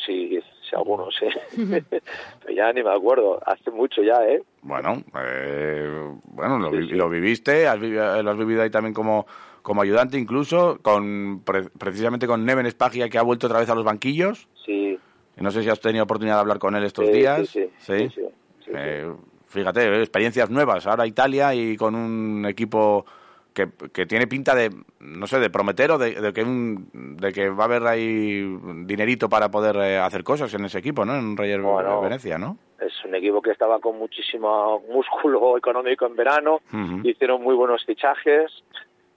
Sí, 0.06 0.39
algunos, 0.74 1.13
sí. 1.20 1.25
pero 1.89 2.56
ya 2.56 2.72
ni 2.72 2.84
me 2.84 2.91
acuerdo, 2.94 3.41
hace 3.46 3.72
mucho 3.72 4.01
ya, 4.03 4.24
¿eh? 4.25 4.41
Bueno, 4.62 5.03
eh, 5.22 6.12
bueno, 6.25 6.60
lo, 6.60 6.72
Sí, 6.72 6.77
vi- 6.77 6.89
sí. 6.89 6.96
lo 6.96 7.10
viviste, 7.10 7.67
has 7.67 7.77
vivi- 7.79 8.24
lo 8.24 8.32
has 8.32 8.38
vivido 8.38 8.62
ahí 8.62 8.70
también 8.70 8.94
como, 8.94 9.25
como 9.62 9.82
ayudante 9.82 10.17
incluso, 10.17 10.79
con 10.82 11.41
pre- 11.44 11.70
precisamente 11.77 12.25
con 12.27 12.46
Neven 12.46 12.70
Spagia 12.72 13.10
que 13.10 13.17
ha 13.17 13.22
vuelto 13.24 13.48
otra 13.48 13.60
vez 13.60 13.70
a 13.70 13.75
los 13.75 13.84
banquillos. 13.84 14.48
Sí, 14.65 14.98
no 15.38 15.51
sé 15.51 15.62
si 15.63 15.70
has 15.70 15.79
tenido 15.82 16.03
oportunidad 16.06 16.36
de 16.36 16.41
hablar 16.41 16.60
con 16.60 16.75
él 16.75 16.84
estos 16.86 17.08
Sí, 17.08 17.13
días. 17.13 17.50
sí, 17.50 17.70
sí, 17.79 17.94
sí, 17.98 18.10
sí, 18.15 18.22
sí, 18.65 18.72
Eh, 18.74 19.12
fíjate, 19.58 19.82
eh, 19.82 20.00
experiencias 20.00 20.50
nuevas. 20.50 20.86
Ahora 20.88 21.08
Italia 21.08 21.54
y 21.54 21.76
con 21.76 21.96
un 21.96 22.46
equipo 22.46 23.06
que, 23.54 23.70
que 23.92 24.06
tiene 24.06 24.28
pinta 24.28 24.54
de, 24.54 24.72
no 25.00 25.28
sé, 25.28 25.40
de 25.40 25.50
prometer 25.50 25.92
o 25.92 25.98
de, 25.98 26.14
de 26.14 26.34
que 26.34 26.44
un, 26.44 26.90
de 27.18 27.34
que 27.34 27.50
va 27.50 27.64
a 27.64 27.66
haber 27.66 27.88
ahí 27.88 28.42
dinerito 28.86 29.30
para 29.30 29.50
poder 29.50 29.76
eh, 29.78 29.98
hacer 29.98 30.24
cosas 30.24 30.54
en 30.54 30.66
ese 30.66 30.80
equipo, 30.80 31.06
¿no? 31.06 31.16
En 31.16 31.36
Roger 31.36 31.62
Bueno. 31.62 32.02
Venecia, 32.02 32.38
¿no? 32.38 32.58
es 32.80 32.94
un 33.06 33.16
equipo 33.16 33.42
que 33.42 33.52
estaba 33.52 33.80
con 33.80 33.98
muchísimo 33.98 34.82
músculo 34.90 35.58
económico 35.58 36.06
en 36.06 36.16
verano, 36.16 36.62
hicieron 37.04 37.42
muy 37.42 37.56
buenos 37.56 37.84
fichajes, 37.86 38.52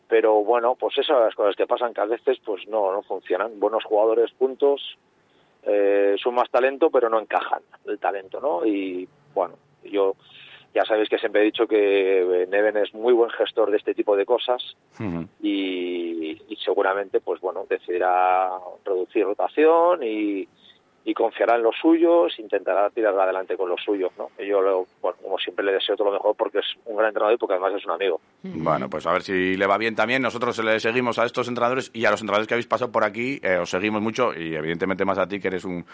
pero 0.08 0.42
bueno, 0.42 0.74
pues 0.74 0.98
esas 0.98 1.34
cosas 1.34 1.54
que 1.54 1.66
pasan 1.66 1.94
que 1.94 2.00
a 2.00 2.06
veces 2.06 2.38
pues 2.44 2.66
no, 2.68 2.92
no 2.92 3.02
funcionan. 3.02 3.60
Buenos 3.60 3.84
jugadores 3.84 4.32
juntos, 4.38 4.98
eh, 5.62 6.16
son 6.20 6.34
más 6.34 6.50
talento, 6.50 6.90
pero 6.90 7.08
no 7.08 7.20
encajan 7.20 7.62
el 7.86 7.98
talento, 7.98 8.40
¿no? 8.40 8.66
Y 8.66 9.08
bueno, 9.34 9.54
yo 9.84 10.14
ya 10.74 10.84
sabéis 10.84 11.08
que 11.08 11.18
siempre 11.18 11.42
he 11.42 11.46
dicho 11.46 11.66
que 11.66 12.46
Neven 12.48 12.76
es 12.76 12.94
muy 12.94 13.12
buen 13.12 13.30
gestor 13.30 13.70
de 13.70 13.76
este 13.78 13.94
tipo 13.94 14.16
de 14.16 14.24
cosas 14.24 14.76
y, 15.42 16.40
y 16.48 16.56
seguramente 16.64 17.20
pues 17.20 17.40
bueno 17.40 17.66
decidirá 17.68 18.50
reducir 18.84 19.24
rotación 19.24 20.02
y, 20.02 20.46
y 21.04 21.14
confiará 21.14 21.56
en 21.56 21.62
los 21.62 21.74
suyos 21.80 22.38
intentará 22.38 22.88
tirar 22.90 23.18
adelante 23.18 23.56
con 23.56 23.68
los 23.68 23.80
suyos 23.82 24.12
no 24.18 24.28
Y 24.38 24.46
yo 24.46 24.60
lo- 24.60 24.86
bueno, 25.02 25.18
como 25.22 25.38
siempre 25.38 25.64
le 25.64 25.72
deseo 25.72 25.96
todo 25.96 26.08
lo 26.08 26.12
mejor 26.14 26.36
porque 26.36 26.58
es 26.58 26.66
un 26.84 26.96
gran 26.96 27.08
entrenador 27.08 27.34
y 27.34 27.38
porque 27.38 27.54
además 27.54 27.72
es 27.76 27.84
un 27.86 27.92
amigo. 27.92 28.20
Bueno, 28.42 28.88
pues 28.88 29.06
a 29.06 29.12
ver 29.12 29.22
si 29.22 29.56
le 29.56 29.66
va 29.66 29.76
bien 29.78 29.94
también. 29.96 30.22
Nosotros 30.22 30.56
le 30.62 30.78
seguimos 30.78 31.18
a 31.18 31.24
estos 31.24 31.48
entrenadores 31.48 31.90
y 31.94 32.04
a 32.04 32.10
los 32.10 32.20
entrenadores 32.20 32.46
que 32.46 32.54
habéis 32.54 32.66
pasado 32.66 32.92
por 32.92 33.02
aquí, 33.04 33.40
eh, 33.42 33.56
os 33.56 33.70
seguimos 33.70 34.02
mucho 34.02 34.32
y 34.34 34.54
evidentemente 34.54 35.04
más 35.04 35.18
a 35.18 35.26
ti 35.26 35.40
que 35.40 35.48
eres 35.48 35.64
un 35.64 35.84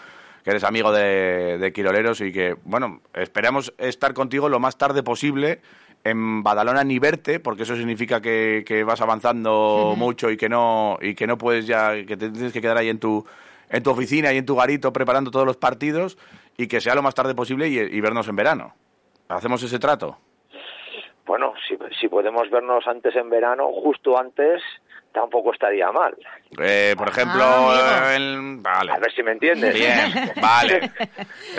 que 0.47 0.51
eres 0.51 0.63
amigo 0.63 0.93
de, 0.93 1.57
de 1.57 1.73
Quiroleros 1.73 2.21
y 2.21 2.31
que, 2.31 2.55
bueno, 2.63 3.01
esperamos 3.13 3.73
estar 3.77 4.13
contigo 4.13 4.47
lo 4.47 4.61
más 4.61 4.77
tarde 4.77 5.03
posible 5.03 5.59
en 6.05 6.41
Badalona 6.41 6.85
ni 6.85 6.99
verte, 6.99 7.41
porque 7.41 7.63
eso 7.63 7.75
significa 7.75 8.21
que, 8.21 8.63
que 8.65 8.85
vas 8.85 9.01
avanzando 9.01 9.93
mucho 9.97 10.31
y 10.31 10.37
que 10.37 10.47
no 10.47 10.99
y 11.01 11.15
que 11.15 11.27
no 11.27 11.37
puedes 11.37 11.67
ya, 11.67 11.91
que 12.05 12.15
te 12.15 12.29
tienes 12.29 12.53
que 12.53 12.61
quedar 12.61 12.77
ahí 12.77 12.87
en 12.87 12.97
tu 12.97 13.25
en 13.69 13.83
tu 13.83 13.89
oficina 13.89 14.31
y 14.31 14.37
en 14.37 14.45
tu 14.45 14.55
garito 14.55 14.93
preparando 14.93 15.31
todos 15.31 15.45
los 15.45 15.57
partidos 15.57 16.17
y 16.55 16.69
que 16.69 16.79
sea 16.79 16.95
lo 16.95 17.01
más 17.01 17.13
tarde 17.13 17.35
posible 17.35 17.67
y, 17.67 17.77
y 17.79 17.99
vernos 17.99 18.29
en 18.29 18.37
verano. 18.37 18.73
¿Hacemos 19.27 19.61
ese 19.63 19.79
trato? 19.79 20.17
bueno 21.25 21.55
si, 21.67 21.77
si 21.99 22.07
podemos 22.07 22.49
vernos 22.49 22.87
antes 22.87 23.13
en 23.17 23.29
verano 23.29 23.69
justo 23.73 24.17
antes 24.17 24.63
tampoco 25.11 25.51
estaría 25.51 25.91
mal 25.91 26.15
Eh, 26.59 26.95
por 26.97 27.09
ejemplo, 27.09 27.43
Ah, 27.43 28.13
el- 28.15 28.57
vale. 28.61 28.91
a 28.93 28.99
ver 28.99 29.11
si 29.13 29.21
me 29.23 29.31
entiendes 29.33 29.73
Bien, 29.73 30.31
vale. 30.41 30.91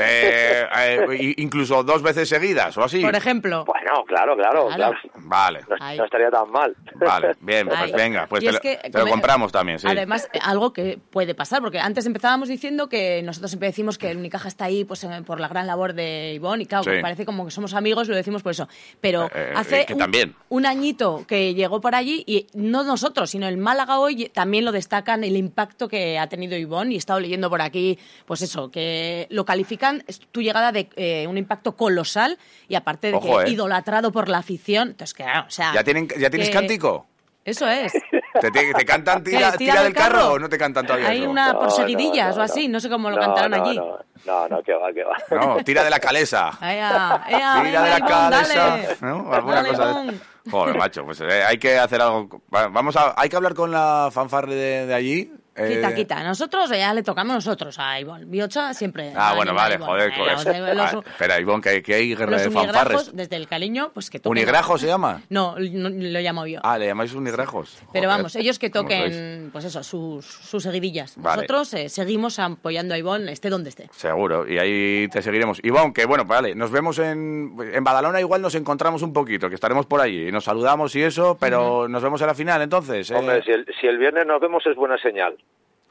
Eh, 0.01 0.65
eh, 0.77 1.35
incluso 1.39 1.83
dos 1.83 2.03
veces 2.03 2.29
seguidas 2.29 2.77
o 2.79 2.85
así. 2.85 3.01
Por 3.03 3.15
ejemplo. 3.17 3.65
bueno 3.65 4.05
claro 4.07 4.37
claro 4.37 4.69
Claro. 4.75 4.97
Vale, 5.17 5.61
no, 5.69 5.77
no 5.97 6.05
estaría 6.05 6.31
tan 6.31 6.51
mal 6.51 6.75
vale, 6.95 7.33
bien, 7.41 7.67
pues 7.69 7.93
venga, 7.93 8.27
pues 8.29 8.43
te, 8.43 8.49
es 8.49 8.55
lo- 8.55 8.61
que 8.61 8.77
te 8.77 8.89
lo 8.91 9.01
come- 9.01 9.11
compramos 9.11 9.53
también, 9.53 9.79
sí. 9.79 9.87
Además, 9.89 10.29
eh, 10.33 10.39
algo 10.43 10.73
que 10.73 10.99
puede 11.11 11.35
pasar, 11.35 11.61
porque 11.61 11.79
antes 11.81 12.07
empezábamos 12.07 12.49
diciendo 12.49 12.89
que 12.89 13.23
nosotros 13.23 13.51
siempre 13.51 13.69
decimos 13.69 13.99
que 13.99 14.11
el 14.11 14.19
Unicaja 14.19 14.49
está 14.49 14.67
ahí 14.67 14.85
pues 14.85 15.07
por 15.27 15.41
la 15.41 15.49
gran 15.49 15.67
labor 15.67 15.95
de 15.95 16.33
Ivonne, 16.35 16.63
y 16.63 16.67
claro, 16.67 16.85
Sí. 16.85 16.91
que 16.91 17.01
parece 17.01 17.25
como 17.25 17.45
que 17.45 17.51
somos 17.51 17.75
amigos, 17.75 18.09
lo 18.09 18.17
decimos 18.17 18.43
por 18.43 18.53
eso. 18.53 18.69
Pero 19.01 19.27
Eh, 19.27 19.31
eh, 19.35 19.53
hace 19.57 19.87
que 19.87 19.95
un, 19.95 19.99
también. 19.99 20.35
un 20.49 20.67
añito 20.67 21.25
que 21.27 21.55
llegó 21.55 21.81
por 21.81 21.95
allí, 21.95 22.23
y 22.27 22.47
no 22.55 22.85
nosotros, 22.85 23.31
sino 23.31 23.49
el 23.49 23.57
Málaga 23.59 23.99
hoy 23.99 24.29
también 24.29 24.65
lo 24.65 24.73
destacan 24.79 25.23
el 25.25 25.37
impacto 25.37 25.89
que 25.89 26.19
ha 26.19 26.27
tenido 26.29 26.57
Ivonne, 26.57 26.93
y 26.93 26.95
he 26.95 26.99
estado 26.99 27.21
leyendo 27.21 27.51
por 27.51 27.61
aquí, 27.61 27.99
pues 28.27 28.43
eso, 28.43 28.71
que 28.71 29.27
lo 29.31 29.45
califican 29.45 30.05
tu 30.33 30.41
llegada 30.41 30.73
de 30.73 30.89
eh, 30.97 31.27
un 31.27 31.37
impacto 31.37 31.77
colosal, 31.77 32.39
y 32.69 32.75
aparte 32.75 33.09
de 33.09 33.15
Ojo, 33.15 33.39
que 33.39 33.51
eh. 33.51 33.51
idolatrado 33.53 34.11
por 34.11 34.29
la 34.29 34.39
afición. 34.39 34.89
Entonces, 34.89 35.15
claro, 35.15 35.47
o 35.47 35.51
sea... 35.51 35.73
¿Ya, 35.75 35.85
tienen, 35.85 36.09
¿Ya 36.19 36.31
tienes 36.31 36.49
que- 36.49 36.55
cántico? 36.55 37.07
Eso 37.45 37.67
es. 37.67 37.93
¿Te, 38.41 38.51
te- 38.51 38.75
te 38.75 38.85
cantan 38.85 39.23
tira, 39.23 39.53
¿Qué? 39.53 39.59
tira 39.59 39.83
del 39.83 39.93
carro? 39.95 40.33
o 40.33 40.39
no 40.39 40.49
te 40.49 40.59
cantan 40.59 40.87
todavía 40.87 41.09
Hay 41.09 41.21
eso? 41.23 41.31
una 41.31 41.53
No, 41.53 41.59
por 41.61 41.69
no, 41.69 41.75
seguidillas 41.75 42.37
no, 42.37 42.43
o 42.43 42.45
así, 42.45 42.69
no 42.69 42.81
sé 42.81 42.89
cómo 42.89 43.11
lo 43.11 43.17
No, 43.17 43.23
cantaron 43.23 43.51
no, 43.53 43.65
allí. 43.65 43.77
no, 43.77 43.99
no 44.27 44.49
no 44.49 44.63
que 44.63 44.75
va 44.75 44.93
que 44.93 45.05
va 45.05 45.17
No, 45.31 45.57
tira 45.65 45.85
de 45.85 45.91
la 45.91 45.99
calesa. 46.01 46.51
Ea, 46.61 47.25
ea, 47.29 47.53
Tira 47.63 47.63
venga, 47.63 47.83
de 47.83 47.91
la 47.91 48.31
dale. 48.31 48.89
¿no? 49.01 49.33
Alguna 49.33 49.57
Dale, 49.63 49.69
cosa 49.69 50.03
de-. 50.03 50.19
Joder, 50.51 50.77
macho, 50.79 51.05
pues 51.05 51.21
eh, 51.21 51.43
hay 51.45 51.59
que 51.59 51.79
hacer 51.79 52.01
algo. 52.01 52.41
Va- 52.55 52.69
Vamos 52.69 52.97
a, 52.97 53.15
hay 53.21 53.29
que 53.29 53.37
hablar 53.37 53.55
con 53.55 53.71
la 53.71 54.09
fanfarre 54.11 54.55
de, 54.55 54.87
de 54.87 54.95
allí. 54.95 55.33
Eh, 55.59 55.75
Quita, 55.77 55.95
quita. 55.95 56.23
Nosotros 56.23 56.71
ya 56.71 56.93
le 56.95 57.03
tocamos 57.03 57.35
nosotros 57.35 57.79
a 57.79 58.01
Ivonne. 58.01 58.25
Biocha 58.27 58.73
siempre. 58.75 59.13
Ah, 59.17 59.35
bueno, 59.37 59.53
a 59.53 59.55
vale, 59.55 59.75
Ivonne. 59.77 59.87
joder. 59.91 60.11
Eh, 60.11 60.15
joder. 60.17 60.35
o 60.35 60.39
sea, 60.39 60.75
los, 60.75 60.95
Ah, 60.95 61.03
espera, 61.11 61.41
Ivonne, 61.41 61.61
que, 61.63 61.83
que 61.83 61.95
hay 61.95 62.09
guerra 62.15 62.33
los 62.33 62.43
de 62.43 62.49
unigrajos, 62.49 62.75
fanfarres. 62.75 63.17
desde 63.17 63.37
el 63.37 63.49
cariño, 63.49 63.91
pues 63.95 64.11
que 64.11 64.19
toquen. 64.21 64.31
¿Unigrajo 64.43 64.79
se 64.79 64.87
llama? 64.87 65.23
No, 65.29 65.57
no, 65.59 65.89
lo 65.89 66.21
llamo 66.21 66.47
yo. 66.47 66.61
Ah, 66.63 66.79
le 66.79 66.87
llamáis 66.87 67.13
unigrajos. 67.15 67.79
Pero 67.93 68.09
vamos, 68.09 68.35
ellos 68.37 68.59
que 68.59 68.71
toquen, 68.71 69.51
pues 69.53 69.65
eso, 69.65 69.83
sus, 69.83 70.25
sus 70.25 70.63
seguidillas. 70.63 71.15
Vale. 71.17 71.37
Nosotros 71.43 71.75
eh, 71.75 71.89
seguimos 71.89 72.39
apoyando 72.39 72.95
a 72.95 72.99
Ivonne, 72.99 73.33
esté 73.33 73.51
donde 73.51 73.71
esté. 73.71 73.89
Seguro, 73.93 74.49
y 74.49 74.59
ahí 74.59 75.09
te 75.09 75.23
seguiremos. 75.23 75.61
Ivonne, 75.63 75.93
que 75.93 76.05
bueno, 76.07 76.25
vale, 76.25 76.55
nos 76.55 76.71
vemos 76.71 76.99
en, 76.99 77.57
en 77.73 77.85
Badalona, 77.85 78.21
igual 78.21 78.43
nos 78.43 78.55
encontramos 78.55 79.03
un 79.03 79.13
poquito, 79.13 79.49
que 79.49 79.55
estaremos 79.55 79.87
por 79.87 80.01
allí, 80.01 80.29
y 80.29 80.33
nos 80.33 80.45
saludamos 80.45 80.95
y 80.97 81.03
eso, 81.03 81.37
pero 81.39 81.89
nos 81.89 82.03
vemos 82.03 82.21
en 82.21 82.27
la 82.27 82.35
final 82.35 82.63
entonces. 82.63 83.11
¿eh? 83.11 83.15
hombre 83.15 83.43
si 83.45 83.51
el, 83.51 83.67
si 83.81 83.87
el 83.87 83.99
viernes 83.99 84.27
nos 84.27 84.41
vemos 84.41 84.65
es 84.67 84.77
buena 84.77 84.97
señal 84.99 85.37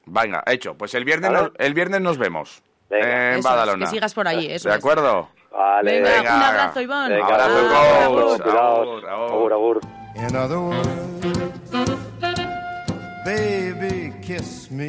Venga, 0.07 0.43
hecho, 0.47 0.75
pues 0.75 0.93
el 0.95 1.03
viernes, 1.05 1.31
Vale. 1.31 1.43
nos, 1.43 1.51
el 1.59 1.73
viernes 1.73 2.01
nos 2.01 2.17
vemos 2.17 2.63
Venga. 2.89 3.33
en 3.33 3.39
Eso 3.39 3.63
es, 3.63 3.75
que 3.75 3.85
sigas 3.87 4.13
por 4.13 4.27
allí, 4.27 4.47
eso 4.51 4.69
¿De 4.69 4.75
es. 4.75 4.79
acuerdo? 4.79 5.29
vale 5.51 6.01
Venga, 6.01 6.09
Venga. 6.17 6.35
un 6.37 6.41
abrazo, 6.43 6.81
Ivonne. 6.81 7.15
Venga, 7.15 7.27
Abrazo. 7.27 8.43
Agur, 9.07 9.53
agur. 9.53 9.79
In 10.15 10.35
other 10.35 10.57
words, 10.57 10.87
baby, 13.25 14.13
kiss 14.21 14.71
me. 14.71 14.87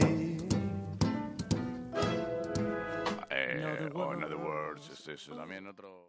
Eh, 3.31 3.91
oh, 3.95 4.15
in 4.15 4.23
other 4.25 4.37
words, 4.37 4.89
es 4.91 5.07
eso 5.09 5.35
también 5.35 5.67
otro... 5.67 6.07